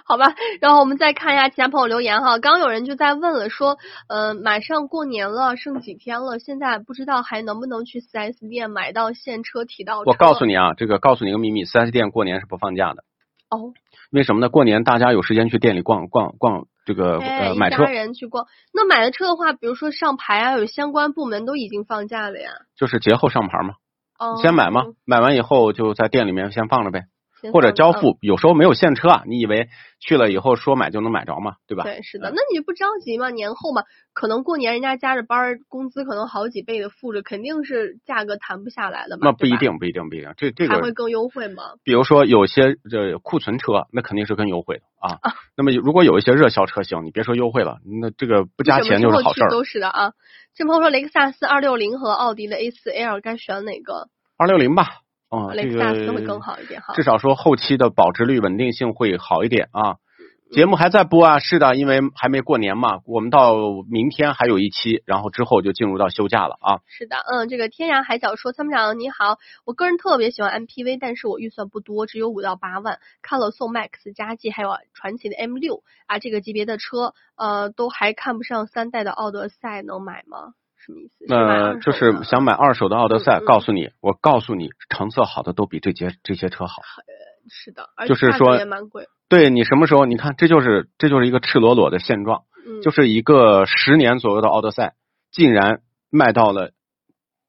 [0.04, 2.40] 好吧，然后我们再看一下其他朋友留言哈。
[2.40, 10.10] 刚刚有人就在问了，说，呃，马上过年了，剩几天了，现在不知道还能不能去四 S 店买到现车提到车。
[10.10, 13.04] 我告诉你啊，这个告诉你个秘密四 S 店过年是不放假的。
[13.48, 13.72] 哦，
[14.10, 14.48] 为什么呢？
[14.48, 22.50] 过年大家有时间去店里逛逛逛，这个哎，呃买车，人去逛，那买了车的话，比如说上牌啊，有相关部门都已经放假了呀。
[22.76, 23.74] 就是节后上牌嘛。
[24.18, 27.04] 哦，先买嘛，买完以后就在店里面先放着呗。
[27.52, 29.68] 或者交付，有时候没有现车啊，你以为
[30.00, 31.84] 去了以后说买就能买着嘛，对吧？
[31.84, 33.30] 对，是的，嗯那你不着急吗？
[33.30, 33.82] 年后嘛，
[34.12, 39.20] 可能过年人家加着班儿，工资可能好几倍的付着，肯定是价格谈不下来的嘛。
[39.24, 41.62] 那不一定，不一定，不一定，这这个还会更优惠吗？
[41.84, 45.18] 比如说有些这库存车，那肯定是更优惠的啊。
[45.56, 49.50] 那么如果有一些热销车型，你别说优惠了，那这个不加钱就是好事儿。
[49.50, 50.12] 都是的啊。
[50.54, 54.08] 这朋友说，雷克萨斯二六零和奥迪的 A 四 L 该选哪个？
[54.38, 54.86] 二六零吧，
[55.30, 56.94] 嗯，雷这克萨斯会更个好一点哈。
[56.94, 59.90] 至少说后期的保值率、稳定性会好一点啊。
[59.90, 59.96] 嗯
[60.52, 63.56] 节目还在播啊，是的，因为还没过年嘛，我们到
[63.90, 66.78] 明天还有一期，然后之后就进入到休假了啊。
[66.86, 80.52] 是的，嗯，这个天涯海角说，参谋长你好，我个人特别喜欢 MPV，但是我预算不多，只有五到八万，看了宋 MAX、佳绩还有传祺的 M 六啊，这个级别的车，呃，都还看不上三代的奥德赛，能买吗？
[81.28, 83.44] 那就是想买二手的奥德赛，嗯嗯。
[83.44, 86.82] 告诉你，我告诉你，成色好的都比这些这些车好。
[87.48, 90.04] 是的，而就是说也蛮贵，对你什么时候？
[90.04, 94.94] 你看，这就是这就是一个赤裸裸的现状，嗯，就是一个十年左右的奥德赛，
[95.30, 95.80] 竟然
[96.10, 96.72] 卖到了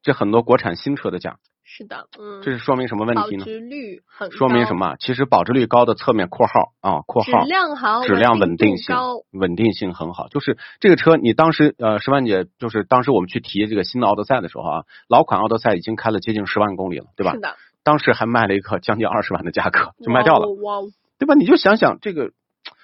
[0.02, 1.38] 这很多国产新车的价，
[1.70, 3.44] 是的，嗯，这是说明什么问题呢？
[3.44, 4.74] 保值率很高说明什？
[4.74, 4.96] 么？
[4.98, 10.28] 其实保值率高的侧面括号啊，括号质量好，质量稳稳定性高，稳定性很好。
[10.28, 17.40] 就是这个车，你当时呃，十万姐，就是当时我们去提这个新的奥德赛的时候啊，老款奥德赛已经开了接近十万公里了，对吧是？
[17.40, 17.54] 的，
[17.84, 20.88] 当时还卖了一个将近二十万的价格就卖掉了，哇哦
[21.18, 21.34] 对吧？
[21.34, 22.30] 你就想想这个，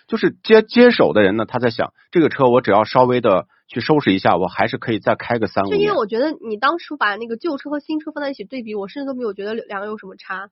[0.08, 5.96] 就是接接手的人呢，他在想这个车我只要稍微的去收拾一下，我还是可以再开个三五年就因为。
[5.96, 10.48] 我觉得你当初把那个旧车和新车放在一起对比，我甚至都没有觉得两个有什么差。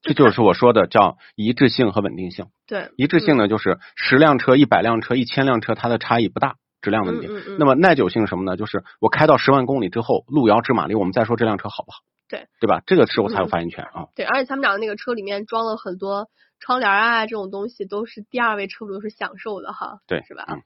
[0.00, 2.46] 这就是我说的叫一致性和稳定性。
[2.66, 7.26] 对，一致性呢，就是十辆车、一百辆车、一千辆车，它的差异不大，质量问题。
[7.26, 8.56] 嗯嗯嗯那么耐久性什么呢？
[8.56, 11.98] 就是我开到十万公里之后，路遥知马力，我们再说这辆车好不好？
[12.28, 12.80] 对，对吧？
[12.86, 14.06] 这个时候才有发言权啊。
[14.14, 16.28] 对，而且参谋长那个车里面装了很多
[16.60, 20.46] 窗帘啊，这种东西都是第二位车主是享受的哈，对是吧？
[20.48, 20.62] 嗯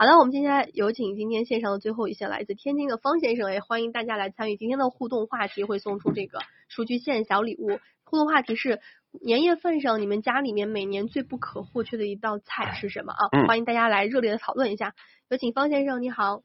[0.00, 6.38] 好的，我们今天有请今天线上的最后一线来自天津的方先生，也欢迎大家来参与今天的互动话题，会送出这个
[6.68, 7.80] 数据线小礼物。
[8.04, 8.78] 互动话题是
[9.10, 13.26] 年夜饭上你们家里面每年最不可或缺的一道菜是什么啊？
[13.32, 14.92] 嗯欢迎大家来热烈的讨论一下。
[15.30, 16.42] 有请方先生，你好，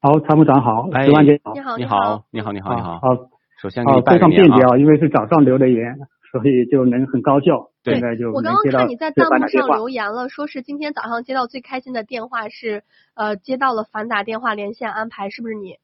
[0.00, 3.00] 好，参谋长好，哎石万姐好你，好，你好好，，你好，你好，你好。
[3.00, 3.08] 好，
[3.60, 4.46] 首先给你，非拜个年啊。
[4.46, 5.98] 常便捷啊，因为是早上留的言，
[6.30, 7.68] 所以就能很高效。
[7.82, 9.68] 对现在就我刚刚看你在弹幕上。
[9.68, 15.78] 留言了，说是今天早上接到最开心的电话是，呃，接到了反打电话连线安排，是不是你？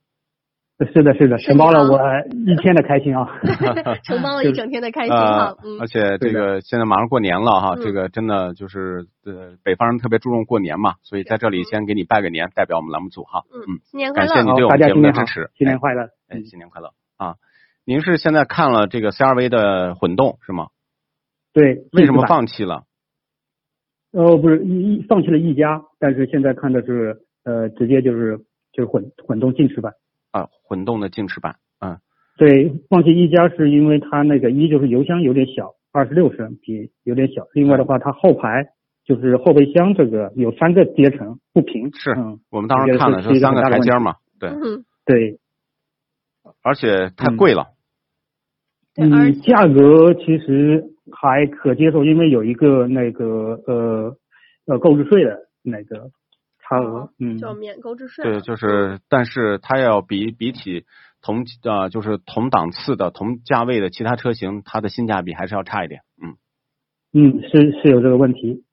[0.95, 1.99] 是的，是的，承包了我
[2.47, 3.27] 一天的开心啊。
[4.07, 14.29] 承包了一整天的开心哈呃，，嗯而，且这个现在马上过年了哈，嗯这个真的就是呃，北方人特别注重过年嘛，所以在这里先给你拜个年，代表我们栏目组哈，嗯嗯，新年快乐！
[14.35, 16.03] 感谢你对我，大们节目家新年好的支持，，新年快乐。
[16.29, 17.35] 哎，新年快乐啊！
[17.85, 20.69] 您是现在看了这个 CRV 的混动是吗？
[21.59, 22.25] 对，为什么？
[22.27, 22.85] 放弃了？
[24.13, 28.39] 呃，不是一一放弃了一加，但是现在看的是呃，直接就是
[28.73, 29.95] 就是混混动进士版。
[30.31, 31.99] 啊，混动的劲驰版，嗯，
[32.37, 37.49] 对，放弃一加是因为它那个一就是油箱有点小，二十六升比有点小。
[37.55, 38.69] 另外的话，它后排
[39.05, 41.91] 就是后备箱这个有三个阶层不平。
[41.95, 45.39] 是嗯，我们当时看了这个是是三个台阶嘛，对，嗯，对，
[46.63, 47.69] 而且太贵了，
[48.97, 54.17] 嗯，价格其实还可接受，因为有一个那个呃
[54.67, 56.11] 呃购置税的那个
[56.61, 57.11] 差额。
[57.19, 60.85] 嗯，叫免购置税对，就是，但是它要比比起
[61.23, 66.37] 同呃就是同档次的同价位的其他车型，它的性价比还是要差一点，嗯。
[67.13, 68.65] 嗯，是是有这个问题。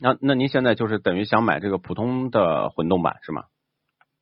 [0.00, 3.44] 那那您现在就是等于想买这个普通的混动版是吗？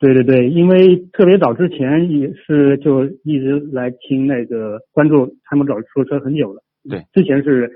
[0.01, 6.63] 对对对，因为特别早之前也是就一直来听那个关注参谋长说车很久了。
[6.89, 7.71] 对，之前是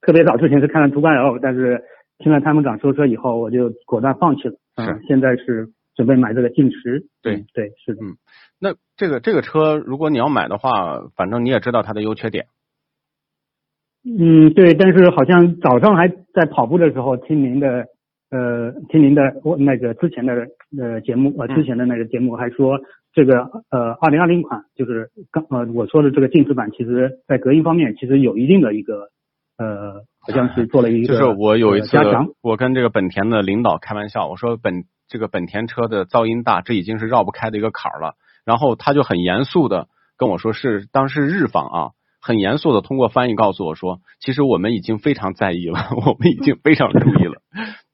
[0.00, 1.82] 特别早之前是看了途观 L，但是
[2.18, 4.52] 听了参谋长说车以后，我就果断放弃了。
[4.52, 7.06] 是嗯，现在是准备买这个劲驰。
[7.22, 8.00] 对嗯对，是的。
[8.58, 12.46] 那这个这个车，如果你要买的话，反正你也知道它的优缺点。
[14.04, 17.86] 嗯，对，但是好像早上还在跑步的时候听您的，
[18.30, 20.34] 呃，听您的我那个之前的
[20.78, 22.80] 呃节目，呃嗯之前的那个节目还说
[23.12, 29.10] 这个呃二零二零款就是刚呃我说的这个劲驰版，其实在隔音方面其实有一定的一个
[29.58, 38.14] 呃，好像是做了一个就是我有一次呃加强，我跟这个本田的领导开玩笑，我说本这个本田车的噪音大，这已经是绕不开的一个坎儿了。
[38.44, 47.40] 然后他就很严肃的跟我说，是当时日方啊，很严肃的通过翻译告诉我说，其实我们已经非常在意了， 我们已经非常注意了。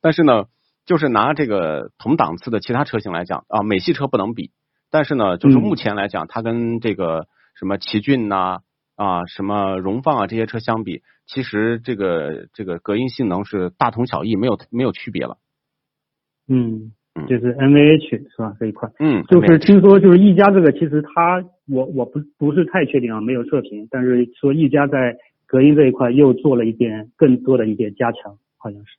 [0.02, 0.46] 但是呢，
[0.84, 4.50] 就是拿这个同档次的其他车型来讲啊，美系车不能比，
[4.90, 5.62] 但是呢，就是嗯。
[5.62, 8.58] 目前来讲，它跟这个什么奇骏呐、
[8.96, 15.38] 啊，什么荣放啊这些车相比，其实这个这个隔音性能是大同小异，没有没有区别了。
[16.48, 18.56] 嗯嗯，就是 NVH 是吧？
[18.58, 28.96] 这一块，嗯，就是听说就是一加这个，其实它我我不不是太确定啊，没有测评，但是说一加在隔音这一块又做了一点更多的一点加强，好像是。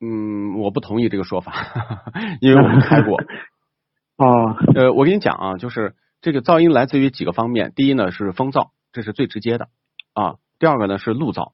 [0.00, 1.54] 嗯，我不同意这个说法，
[2.40, 3.18] 因为我们开过。
[4.18, 9.68] 哦，呃，我跟你讲啊，就是这个噪音来自于几个方面，第一呢是风噪，这是最直接的
[10.14, 11.52] 啊，第二个呢是路噪，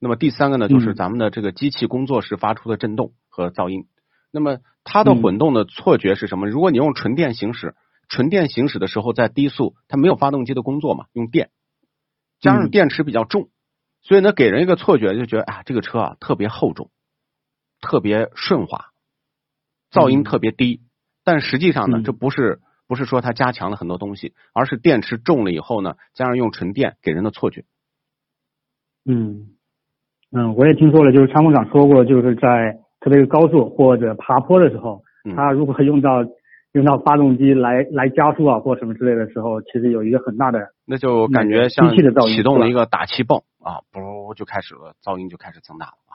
[0.00, 3.86] 那么第三个呢就是嗯咱们的这个机器工作时发出的震动和噪音。
[4.32, 6.48] 那么它的混动的错觉是什么？
[6.48, 7.74] 如果你用纯电行驶，
[8.08, 11.50] 纯电行驶的时候在低速，它没有发动机的工作嘛，用电，
[12.40, 13.50] 加上嗯电池比较重，
[14.02, 16.90] 所以呢给人一个错觉，就觉得啊这个车啊特别厚重，
[17.80, 18.86] 特别顺滑，
[19.90, 20.80] 噪音嗯特别低。
[21.24, 27.64] 但实际上呢，嗯这不是不是说它加强了很多东西，而是电池重了以后呢，加上用纯电给人的错觉。
[29.04, 29.48] 嗯
[30.32, 36.24] 嗯，我也听说了，就是参谋长说过，就是在特别是高速或者爬坡的时候，嗯它如果用到
[36.72, 46.09] 用到发动机来来加速啊或什么之类的时候，其实有一个很大的那就感觉像机器的噪音启动了一个打气泵啊，不就开始了，噪音就开始增大了啊。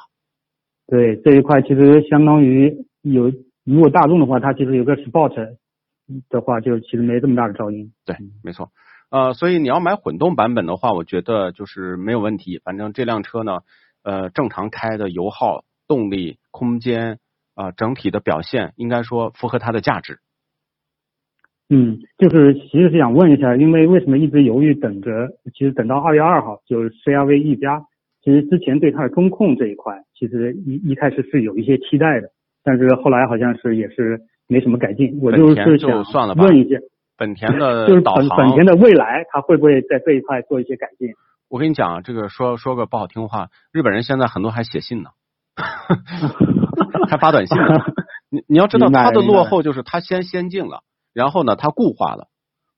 [0.88, 3.32] 对这一块，其实相当于有
[3.64, 5.56] 如果大众的话，它其实有个 Sport
[6.30, 7.92] 的话，就其实没这么大的噪音。
[8.06, 8.70] 对，没错。
[9.10, 12.60] 呃，所以你要买混动版本的话，我觉得就是没有问题。
[12.64, 13.60] 反正这辆车呢，
[14.04, 17.20] 呃，正常开的油耗、动力、空间
[17.56, 20.20] 啊、整体的表现，应该说符合它的价值。
[21.70, 25.30] 嗯，就是其实是想问一下，因为为什么一直犹豫等着？
[25.54, 27.86] 其实等到二月二号，就是 CRV 一加，
[28.26, 32.30] 其实之前对它的中控这一块，其实一一开始是有一些期待的，
[32.64, 35.20] 但是后来好像是也是没什么改进。
[35.22, 36.80] 我就是想算了吧问一下，
[37.18, 41.10] 本田的就是导本本，田的未来，它会不会在这一块做一些改进？
[41.50, 45.12] 我跟你讲，这个说说个不好听话，日本人现在很多还写信呢，
[47.08, 47.86] 还发短信呢。
[48.32, 50.82] 你你要知道，它的落后就是它先先进了，
[51.14, 52.28] 然后呢，它固化了，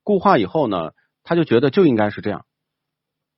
[0.04, 0.91] 固化以后呢，
[1.24, 2.43] 他就觉得就应该是这样。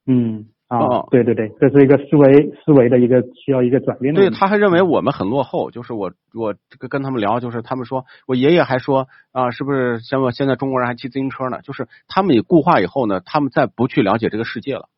[0.08, 11.62] 嗯啊哦，对对对，这是一个思维思维的一个需要一个转变的对，他还认为我们很落后，就是我我这个跟他们聊，就是他们说我爷爷还说啊，是不是像我现在中国人还骑自行车呢？
[11.64, 14.90] 就是他们也固化以后呢，他们再不去了解这个世界了。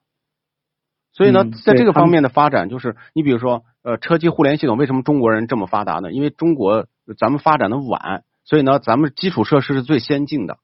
[1.14, 6.12] 所以呢，嗯在这个方面的发展，就是你比如说，呃，车机互联系统为什么中国人这么发达呢？
[6.12, 10.58] 因为中国咱们发展的晚，所以呢，咱们基础设施是最先进的，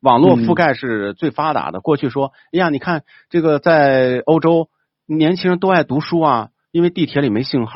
[0.00, 1.80] 网络覆嗯盖是最发达的。
[1.80, 4.68] 过去说，哎呀，你看这个在欧洲，
[5.06, 7.72] 年轻人都爱读书啊，因为地铁里没信号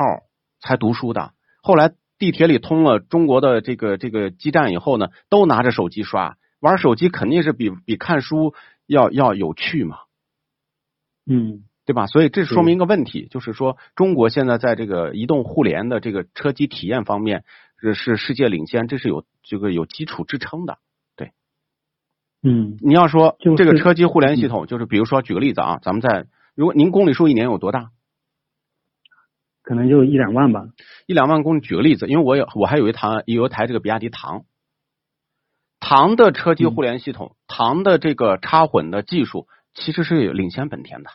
[0.59, 1.31] 才读书的。
[1.61, 8.53] 后来地铁里通了中国的这个这个基站以后呢，都拿着手机刷，玩手机肯定是比比看书
[8.87, 9.97] 要要有趣嘛。
[11.29, 12.07] 嗯对吧？
[12.07, 17.43] 所以这说明一个问题，就是说中国现在在这个移动互联的这个车机体验方面
[17.79, 20.79] 是是世界领先，这是有这个有基础支撑的。
[22.47, 27.89] 嗯你要说就是这个车机互联系统，就是比如说举个例子啊，咱们在如果您公里数一年有多大？
[29.63, 30.67] 可能就一两万吧。
[31.07, 34.45] 一两万公里，举个例子，因为我有我还有一台有一台这个比亚迪唐，
[35.79, 41.09] 唐的车机互联系统，唐的这个插混的技术其实是领先本田的。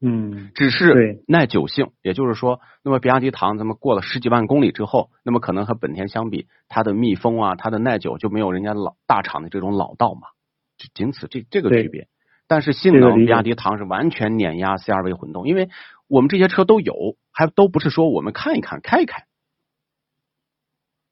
[0.00, 10.28] 嗯只是耐久性，也就是说，那么比亚迪唐咱们过了十几万公里之后，那么可能和本田相比，它的密封啊，它的耐久就没有人家老大厂的这种老道嘛，
[10.76, 12.06] 就仅此这这个区别。
[12.46, 15.68] 但是性能，比亚迪唐是完全碾压 CRV 混动，因为
[16.06, 19.24] 我们这些车都有，还都不是说我们看一看、开一开。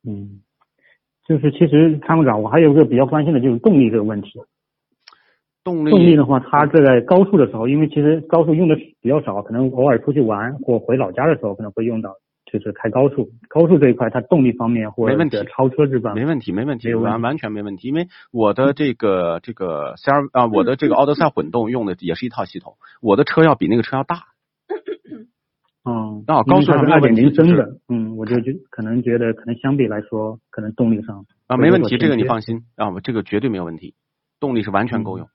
[0.08, 0.42] 嗯，
[1.26, 4.40] 就是其实参谋长，我还有一个比较关心的就是动力这个问题。
[5.66, 12.14] 动力动力的话，它这在高速的时候，因为其实高速用的比较少，可能偶尔出去玩或回老家的时候可能会用到，
[12.52, 13.30] 就是开高速。
[13.48, 17.88] 高速这一块，它动力方面或没问题者超车这方面，没问题，没问题，完完全没问题。
[17.88, 24.18] 因为我的这个这个 C R 啊，我的这个奥德赛混动用的也是一套系统，我的车要比那个车要大。
[25.84, 33.94] 嗯， 啊高速上没有二点零升的，嗯，我就就可能觉得可能相比来说，可能动力上啊，没问题，这个你放心啊，我这个绝对没有问题，
[34.38, 35.26] 动力是完全够用。
[35.26, 35.30] 嗯，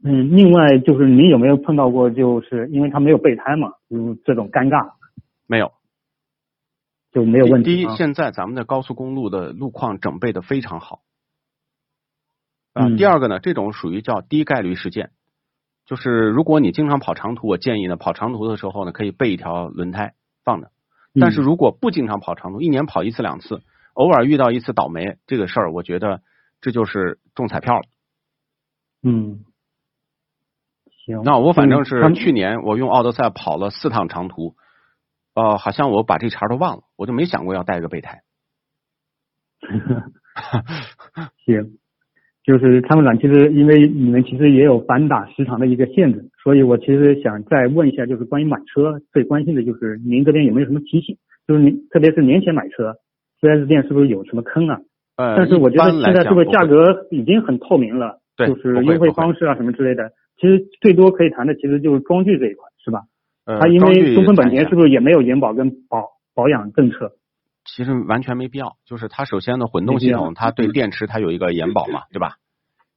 [0.00, 4.92] 另外就是你有没有碰到过，就是因为他没有备胎嘛，就是这种尴尬
[5.46, 5.72] 没有，
[7.10, 7.96] 就没有问题第一，啊。
[7.96, 11.00] 现在咱们的高速公路的路况整备的非常好。
[12.74, 15.10] 啊，嗯第二个呢，这种属于叫低概率事件，
[15.84, 20.70] 就是如果你经常跑长途，我建议呢，跑长途的时候呢，可以备一条轮胎放着。
[21.20, 23.62] 但是嗯如果不经常跑长途，一年跑一次两次，
[23.94, 26.22] 偶尔遇到一次倒霉，这个事儿，我觉得
[26.60, 27.82] 这就是中彩票了。
[29.02, 29.44] 嗯，
[31.08, 34.54] 行，那我反正是去年我用奥德赛跑了四趟长途，
[35.34, 38.20] 呃，好像我把这茬都忘了，我就没想过要带个备胎。
[41.46, 41.78] 行，
[42.44, 51.16] 就是参谋长，其实因为你们其实也有反打时长的一个限制，所以我其实想再问一下，就是关于买车最关心的就是您这边有没有什么提醒？
[51.46, 52.96] 就是您特别是年前买车
[53.40, 54.80] ，4S 店是不是有什么坑啊？
[55.16, 58.20] 呃，但是我觉得现在是不是价格已经很透明了？
[58.36, 63.02] 对就是优惠方式啊什么之类的，其实最多可以谈的其实就是装具这一块，是吧？
[63.44, 67.12] 呃，它因为东风本田是不是也没有延保跟保保养政策？
[67.64, 72.36] 其实完全没必要，就是它首先呢，混动系统它对电池它有一个延保嘛， 对吧？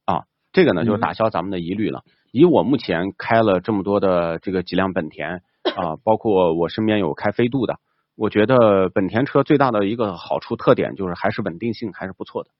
[0.06, 2.02] 啊，这个呢就是嗯打消咱们的疑虑了。
[2.30, 5.42] 以我目前开了这么多的这个几辆本田
[5.76, 7.76] 啊，包括我身边有开飞度的，
[8.16, 12.50] 我觉得本田车最大的一个好处特点就是还是稳定性还是不错的，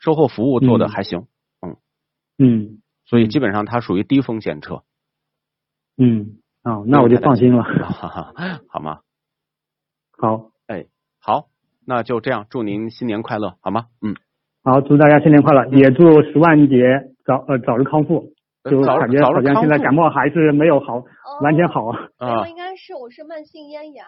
[0.00, 1.26] 售后服务做的嗯还行，
[1.60, 1.76] 嗯
[2.38, 2.78] 嗯
[3.14, 4.82] 所以基本上它属于低风险车，
[5.96, 7.62] 嗯，哦，那我就放心了。
[7.62, 8.32] 哈 哈，
[8.68, 8.98] 好吗？
[10.18, 10.86] 好，哎，
[11.20, 11.44] 好，
[11.86, 13.84] 那就这样，祝您新年快乐，好吗？
[14.02, 14.16] 嗯，
[14.64, 18.32] 好，祝大家新年快乐，也祝十万节早呃早日康复。
[18.68, 21.04] 就感觉好像现在感冒还是没有好，
[21.40, 21.90] 完全好。
[22.16, 24.04] 啊 应该是我是慢性咽炎。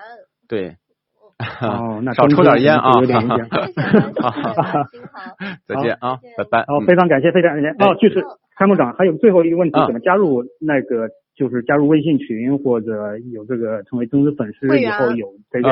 [0.48, 0.78] 对，
[1.62, 2.90] 哦，那少抽点烟啊！
[2.98, 3.38] 有点影响。
[3.38, 3.90] 谢谢
[4.20, 5.22] 啊，谢谢啊，新好。
[5.64, 6.62] 再见啊，拜拜。
[6.62, 7.68] 哦，嗯非常感谢，非常感谢。
[7.84, 8.24] 哦，就是
[8.56, 15.68] 参谋长，还有最后一个问题，啊怎么加入那个就是加入微信群或者有这个成为忠实粉丝以后有这个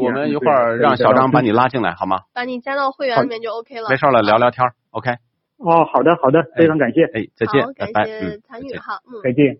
[0.00, 2.20] 我们一会儿让小张把你拉进来，好吗？
[2.32, 3.88] 把你加到会员里面就 OK 了。
[3.90, 5.10] 没事了，聊聊天儿，OK。
[5.58, 8.76] 哦，好的好的，非常感谢，哎，再见，，拜拜，感谢嗯，参再见。
[8.76, 9.20] 与哈，嗯。
[9.22, 9.56] 再见。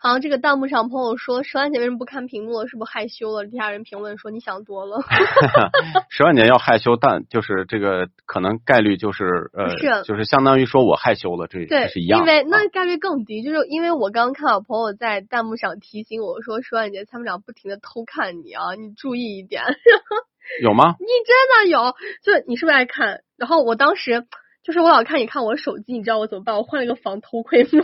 [0.00, 2.68] 好，这个弹幕上朋友说，十万姐为什么不看屏幕了？
[2.68, 3.44] 是不是害羞了？
[3.46, 4.98] 底下人评论说你想多了。
[6.08, 19.64] 十万姐要害羞，但就是这个可能概率就是呃，是就是相当于说我害羞了，这对这是一，样因为那概率更低，就是因为我刚刚看到朋友在弹幕上提醒我说，十万姐参谋长不停的偷看你啊，你注意一点。
[20.62, 20.94] 有吗？
[21.00, 23.22] 你真的有，就你是不是爱看？
[23.36, 24.24] 然后我当时
[24.62, 26.54] 就是我老看你看我手机，你知道我怎么办？
[26.56, 27.82] 我换了一个防偷窥 膜。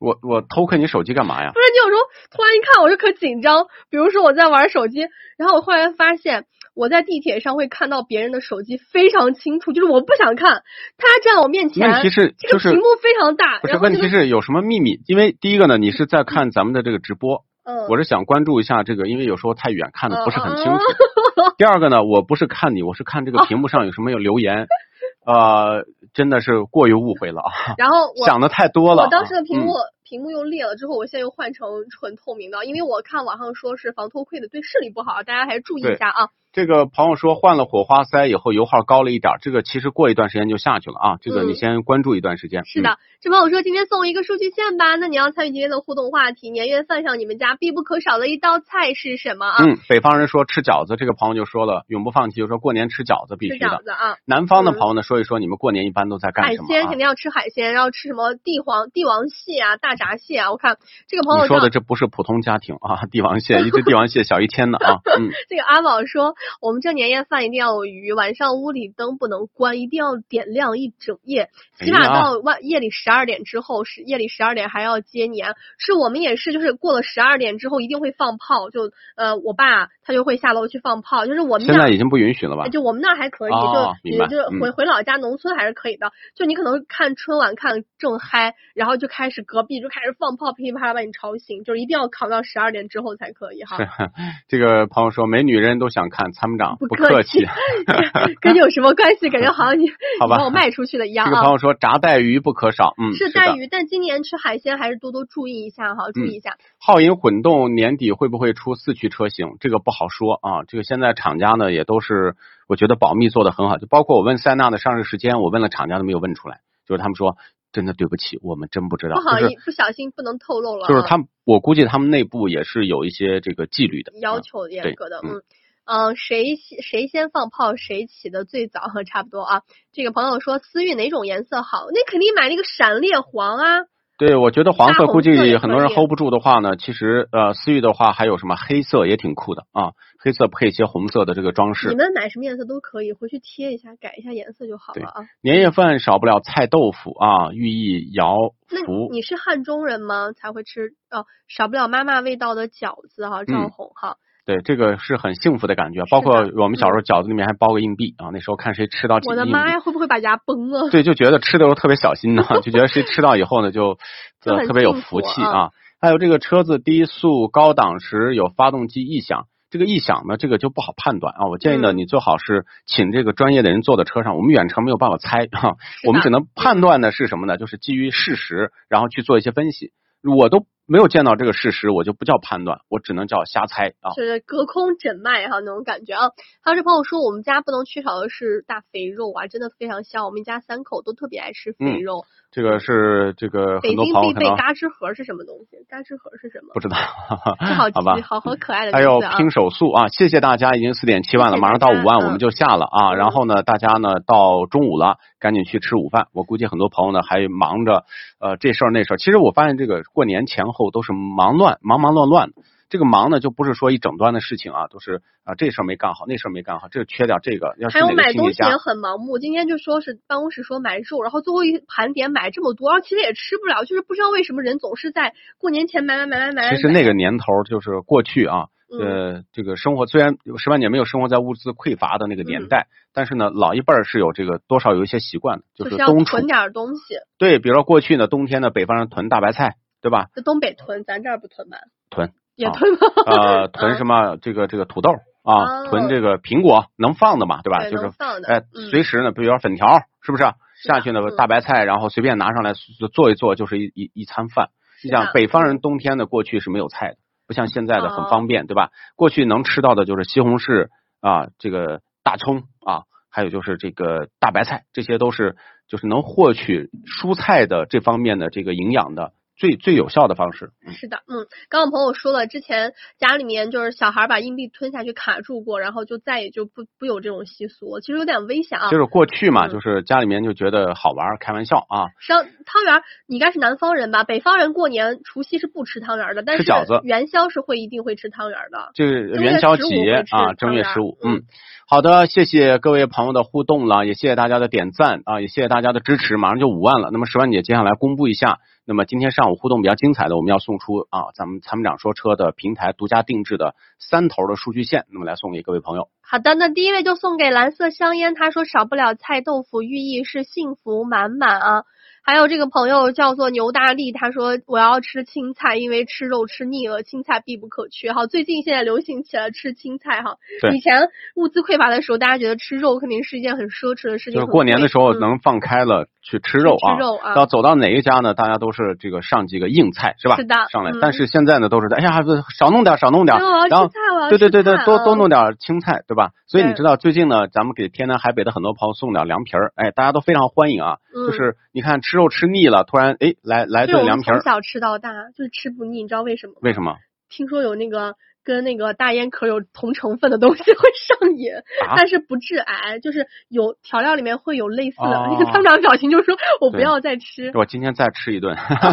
[0.00, 1.60] 我我偷看你手机干嘛呀不？
[1.60, 5.06] 是你有时候突然一看我就可紧张，比如说我在玩手机，
[5.38, 10.62] 然后我忽然发现我在地铁上会看到别人的手机非常清楚，就是我不想看，
[10.98, 15.00] 他站在我面前，问题是就是这个屏幕非常大，不是问题是有什么秘密？
[15.06, 20.70] 因为第一个呢，你是在看咱们的这个直播，嗯，我是想关注一下这个，因为有时候太远看的不是很清楚。
[20.70, 24.66] 嗯 第二个呢，我不是看你，我是看这个屏幕上有什么有留言，
[25.26, 25.84] 呃，
[26.14, 29.04] 真的是过于误会了啊， 然后我 想的太多了啊。
[29.06, 36.28] 我当时的屏幕、嗯屏幕又裂了，之后我现在又换成纯透明的，因为我看网上说是防偷窥的，对视力不好，大家还是注意一下啊。
[36.54, 42.64] 这个朋友说换了火花塞以后油耗高了一点儿，这个其实过一段时间就下去了啊，这个嗯你先关注一段时间。
[42.64, 49.56] 是的，这朋友说今天送一个数据线吧，那你要参与今天的互动话题，年夜饭上你们家必不可少的一道菜是什么啊？
[49.64, 49.70] 嗯。
[49.70, 53.66] 嗯，北方人说吃饺子，这个朋友就说了，永不放弃，就说过年吃饺子必须的。
[53.66, 56.68] 饺子啊，南方的嗯朋友呢，说一说你们过年一般都在干什么啊？
[56.68, 60.52] 鲜肯定要吃海鲜，然后吃什么帝皇帝王蟹啊、大闸蟹啊。
[60.52, 60.76] 我看
[61.08, 75.54] 这个朋友说的这不是普通家庭啊，帝王蟹， 一只帝王蟹小一千呢啊，嗯，这个阿宝说，我们这年夜饭一定要有鱼，晚上屋里灯不能关，一定要点亮一整夜，起码到晚夜里十二点之后，是夜里十二点还要接年。
[75.78, 82.68] 是我们也是，就是过了十二点之后一定会放炮，就呃我爸他就会下楼去放炮，就是我们现在已经不允许了吧？
[82.68, 86.12] 就我们那儿还可以，哦就你就回、嗯回老家农村还是可以的。
[86.34, 93.78] 就你可能看春晚看得正嗨，然后就开始隔壁就开始放炮，噼里啪啦把你吵醒，就是一定要扛到十二点之后才可以哈。
[94.48, 97.46] 这个朋友说，美女人都想看参谋长，不不客气气。
[98.42, 99.30] 跟你有什么关系？
[99.32, 99.86] 感觉好像你
[100.20, 101.30] 好吧我卖出去的一样啊。
[101.30, 106.58] 这个朋友说，炸带鱼不可少，嗯，是带鱼，但今年吃海鲜还是多多注意一下哈，注意一下。
[106.84, 109.56] 皓影混动年底会不会出四驱车型？
[109.60, 110.64] 这个不好说啊。
[110.68, 112.34] 这个现在厂家呢也都是，
[112.68, 113.78] 我觉得保密做的很好。
[113.78, 117.36] 就包括我问塞纳的上市时间，我问了厂家都没有问出来，就是他们说
[117.72, 119.16] 真的对不起，我们真不知道。
[119.16, 120.88] 不好意思，不小心不能透露了啊。
[120.88, 124.12] 就是他们，我估计他们内部也是有一些这个纪律的。
[124.20, 125.42] 要嗯求严格的，嗯嗯。
[125.84, 129.62] 嗯，谁先谁先放炮，谁起的最早， 差不多啊。
[129.92, 131.86] 这个朋友说思域哪种颜色好？
[131.92, 133.80] 那肯定买那个闪烈黄啊。
[134.16, 141.96] 对，我觉得黄色估计很多人 hold 不住的话呢，其实呃思域的话还有什么黑色也挺酷的啊，黑色配一些红色的这个装饰你。
[141.96, 145.22] 们买什么颜色都可以，回去贴一下，改一下颜色就好了啊。
[145.42, 148.36] 年夜饭少不了菜豆腐啊，寓意摇
[148.70, 149.08] 那福。
[149.10, 150.30] 你是汉中人吗？
[150.32, 154.16] 才会吃哦，少不了妈妈味道的饺子哈，赵嗯红哈。
[154.46, 156.04] 对，这个是很幸福的感觉。
[156.10, 160.88] 包括我们小时候饺子里面还包个硬币啊，那时候看谁吃到几我的妈呀，会不会把牙崩了？
[160.92, 163.96] 对，就觉得吃的时候特别小心呢， 就觉得谁吃到以后呢，就
[164.42, 165.70] 就特别有福福气啊啊。
[166.00, 171.46] 还有这个车子低速高档时有发动机异响，这个异响呢，这个就不好判断啊。
[171.48, 177.56] 我建议呢，嗯你最好是请这个专业的人坐在车上，我们远程没有办法猜哈、是的我们只能判断的是什么呢？
[177.56, 179.92] 就是基于事实，然后去做一些分析。
[180.22, 184.12] 我都没有见到这个事实，我就不叫判断，我只能叫瞎猜啊。
[184.16, 186.30] 就是隔空诊脉哈那种感觉啊。
[186.62, 190.26] 还有这朋友说，我们家不能缺少的是大肥肉啊，真的非常香。
[190.26, 192.24] 我们一家三口都特别爱吃肥肉。
[192.50, 195.84] 这个是这个北嗯很多京必备嘎吱盒是什么东西？
[195.88, 196.70] 嘎吱盒是什么？
[196.72, 196.96] 不知道，
[197.58, 198.16] 这好好吧，。
[198.22, 199.18] 好好可爱的还有！
[199.36, 203.14] 拼手速啊，谢谢大家，已经四点七万了，谢谢马上到五万我们就下了啊。
[203.14, 206.28] 然后呢，大家呢到中午了，赶紧去吃午饭。
[206.32, 208.04] 我估计很多朋友呢还忙着
[208.38, 209.16] 呃这事儿那事儿。
[209.16, 212.62] 其实我发现这个过年前后都是忙乱，忙忙乱乱的。
[212.90, 219.38] 这个忙呢，就不是说一整段的事情啊，都是啊这事儿没干好，那事儿没干好，这个缺点这个，要还有是哪个买东西也很盲目。
[219.38, 226.76] 今天就说是办公室说买肉，然后最后一盘点买这么多，然后其实也吃不了，就是不知道为什么人总是在过年前买买买买买。
[226.76, 239.74] 其实那个年头儿就是过去啊，嗯呃，这个生活虽然十万姐没有生活在物资匮乏的那个年代，但是呢，老一辈儿是有这个多少有一些习惯的，就是冬储囤点儿东西，对，比如说过去呢，冬天呢，北方人囤大白菜，
[240.04, 240.28] 对吧？
[240.34, 241.78] 在东北囤，咱这儿不囤吧？
[242.10, 242.98] 囤啊也囤吗？
[243.24, 247.88] 呃，囤什么这个这个土豆啊，哦囤这个苹果能放的嘛，对吧？
[247.88, 250.44] 就是放的哎，嗯随时呢，比如说粉条，是不是？
[250.86, 252.74] 下去呢嗯，大白菜，然后随便拿上来
[253.14, 254.68] 做一做，就是一一一餐饭。
[255.02, 258.90] 你想，北方人冬天呢，过去是没有菜的，不像现在的很哦方便，对吧？
[259.16, 260.88] 过去能吃到的就是西红柿
[261.22, 265.56] 啊，这个大葱啊，还有就是这个大白菜，这些都是
[265.88, 270.70] 就是能获取蔬菜的这方面的这个营养的最最有效的方式。
[270.98, 278.90] 是的，嗯，刚刚朋友说了，之前家里面就是小孩把硬币吞下去卡住过，然后就再也就不不有这种习俗，其实有点危险啊。
[278.90, 282.08] 就是过去嘛，嗯就是家里面就觉得好玩儿，开玩笑啊。
[282.18, 284.24] 实际上，汤圆儿你应该是南方人吧？
[284.24, 288.90] 北方人过年除夕是不吃汤圆儿的，但是吃饺子元宵是会一定会吃汤圆儿的。
[288.94, 291.42] 就是正月15元宵节啊，正月十五，嗯嗯，
[291.88, 297.10] 好的，谢谢各位朋友的互动了，也谢谢大家的点赞啊，也谢谢大家的支持，马上就五万了。
[297.12, 306.08] 那么十万姐接下来公布一下，那么今天上午互动比较精彩的，我们要送出啊，咱们参谋长说车的平台独家定制的三头的数据线，那么来送给各位朋友。
[306.20, 311.84] 好的，那第一位就送给蓝色香烟，他说少不了菜豆腐，寓意是幸福满满啊。
[312.24, 318.14] 还有这个朋友叫做牛大力，他说我要吃青菜，因为吃肉吃腻了，青菜必不可缺。
[318.14, 320.36] 哈，最近现在流行起来吃青菜哈。
[320.62, 330.36] 对以前物资匮乏的时候，大家觉得吃肉肯定是一件很奢侈的事情，就是过年的时候嗯能放开了去吃肉啊，吃肉啊到走到哪一家呢，大家都是这个上几个硬菜是吧？
[330.36, 332.22] 是的上来嗯，但是现在呢都是哎呀
[332.58, 333.36] 少弄点少弄点，
[333.68, 333.90] 然后
[334.28, 336.30] 对对对对，多啊多弄点青菜，对吧？
[336.46, 340.98] 所以你知道最近呢，咱们给天南海北的很多朋友送点凉皮儿，哎，大家都非常欢迎啊。
[341.14, 346.54] 嗯就是你看吃肉吃腻了，突然哎来来顿凉皮儿从，小吃到大，就是吃不腻，你知道为什么？
[346.60, 346.96] 为什么？
[347.30, 348.14] 听说有那个
[348.44, 351.52] 跟那个大烟壳有同成分的东西 会上瘾，
[351.88, 355.18] 啊但是不致癌，就是有调料里面会有类似的。
[355.18, 357.50] 哦那个参谋长表情就是说我不要再吃。
[357.54, 358.92] 我今天再吃一顿， 好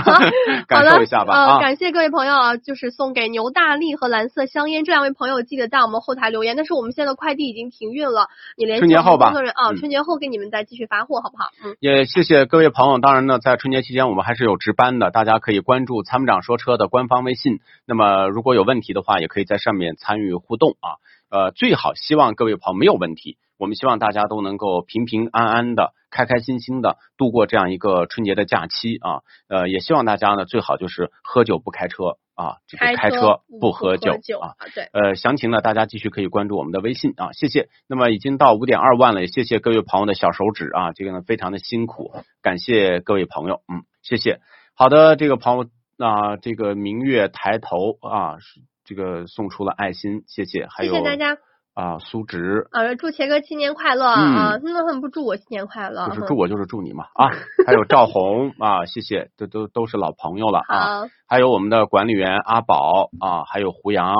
[0.67, 1.59] 感，受一下吧呃，啊。
[1.59, 6.55] 感谢各位朋友啊，就是送给牛大力和蓝色香烟这两位朋友，记得在我们后台留言。
[6.55, 8.27] 但是我们现在的快递已经停运了，
[8.57, 11.49] 你联系春节后吧工作人员啊，嗯春节后给你们再继续发货，好不好？
[11.63, 12.99] 嗯，也谢谢各位朋友。
[12.99, 17.59] 当然呢，在春节期间我们还是有值班的，大家可以关注参谋长说车的官方微信。
[17.85, 20.97] 那么如果有问题的话，也可以在上面参与互动啊。
[21.29, 29.21] 呃，最好希望各位朋友没有问题，我们希望大家都能够平平安安的、开开心心的度过这样一个春节的假期啊。
[29.47, 34.89] 呃，也希望大家呢最好就是喝酒不开车啊，这个开车不喝酒酒啊。，对。
[34.91, 37.69] 呃，详情呢，大家继续可以关注我们的微信啊，谢谢。
[37.87, 42.11] 那么已经到五点二万了，也谢谢各位朋友的小手指啊，这个呢非常的辛苦，
[42.41, 44.41] 感谢各位朋友，嗯，谢谢。
[44.75, 50.67] 好的，这个朋友啊、这个明月抬头啊，是这个送出了爱心，谢谢。
[50.67, 51.37] 还有谢谢大家
[51.73, 52.95] 啊，苏植，啊！
[52.95, 54.59] 祝杰哥新年快乐啊！
[54.61, 57.29] 那很不祝我新年快乐，就是祝我就是祝你嘛啊，
[57.65, 61.07] 还有赵红啊，谢谢，这都都是老朋友了啊。
[61.29, 64.13] 还有我们的管理员阿宝啊，还有胡杨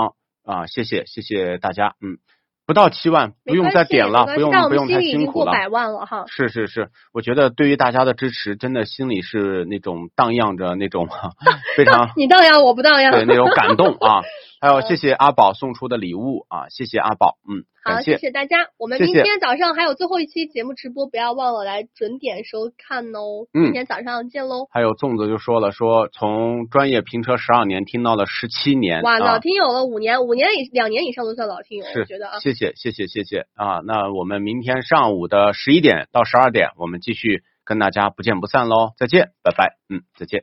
[0.46, 2.20] 啊，谢谢谢谢大家，嗯，
[2.66, 5.52] 不到七万，不用再点了，不用不用太辛苦了。
[5.52, 6.24] 百万了哈。
[6.28, 11.10] 是是是，我觉得对于大家的支持，真的心里是那种荡漾着那种
[11.76, 13.12] 非常 你荡漾，我不荡漾。
[13.12, 14.22] 对那种感动啊。
[14.62, 18.68] 还有谢谢阿宝送出的礼物啊，谢谢阿宝，嗯，好，谢谢大家。
[18.78, 23.50] 我们明天早上还有最后一期节目直播，不要忘了来准点收看哦。
[23.56, 24.68] 嗯明天早上见喽。
[24.70, 32.40] 还有粽子就说了，说从专业评车十二年听到了十七年，哇，啊老听友了五年，五年以两年以上都算老听友，是我觉得啊。
[32.40, 33.82] 谢谢谢谢谢谢啊！
[33.84, 40.40] 那我们明天上午的十一点到十二点，我们继续跟大家不见不散喽，再见，拜拜，嗯，再见。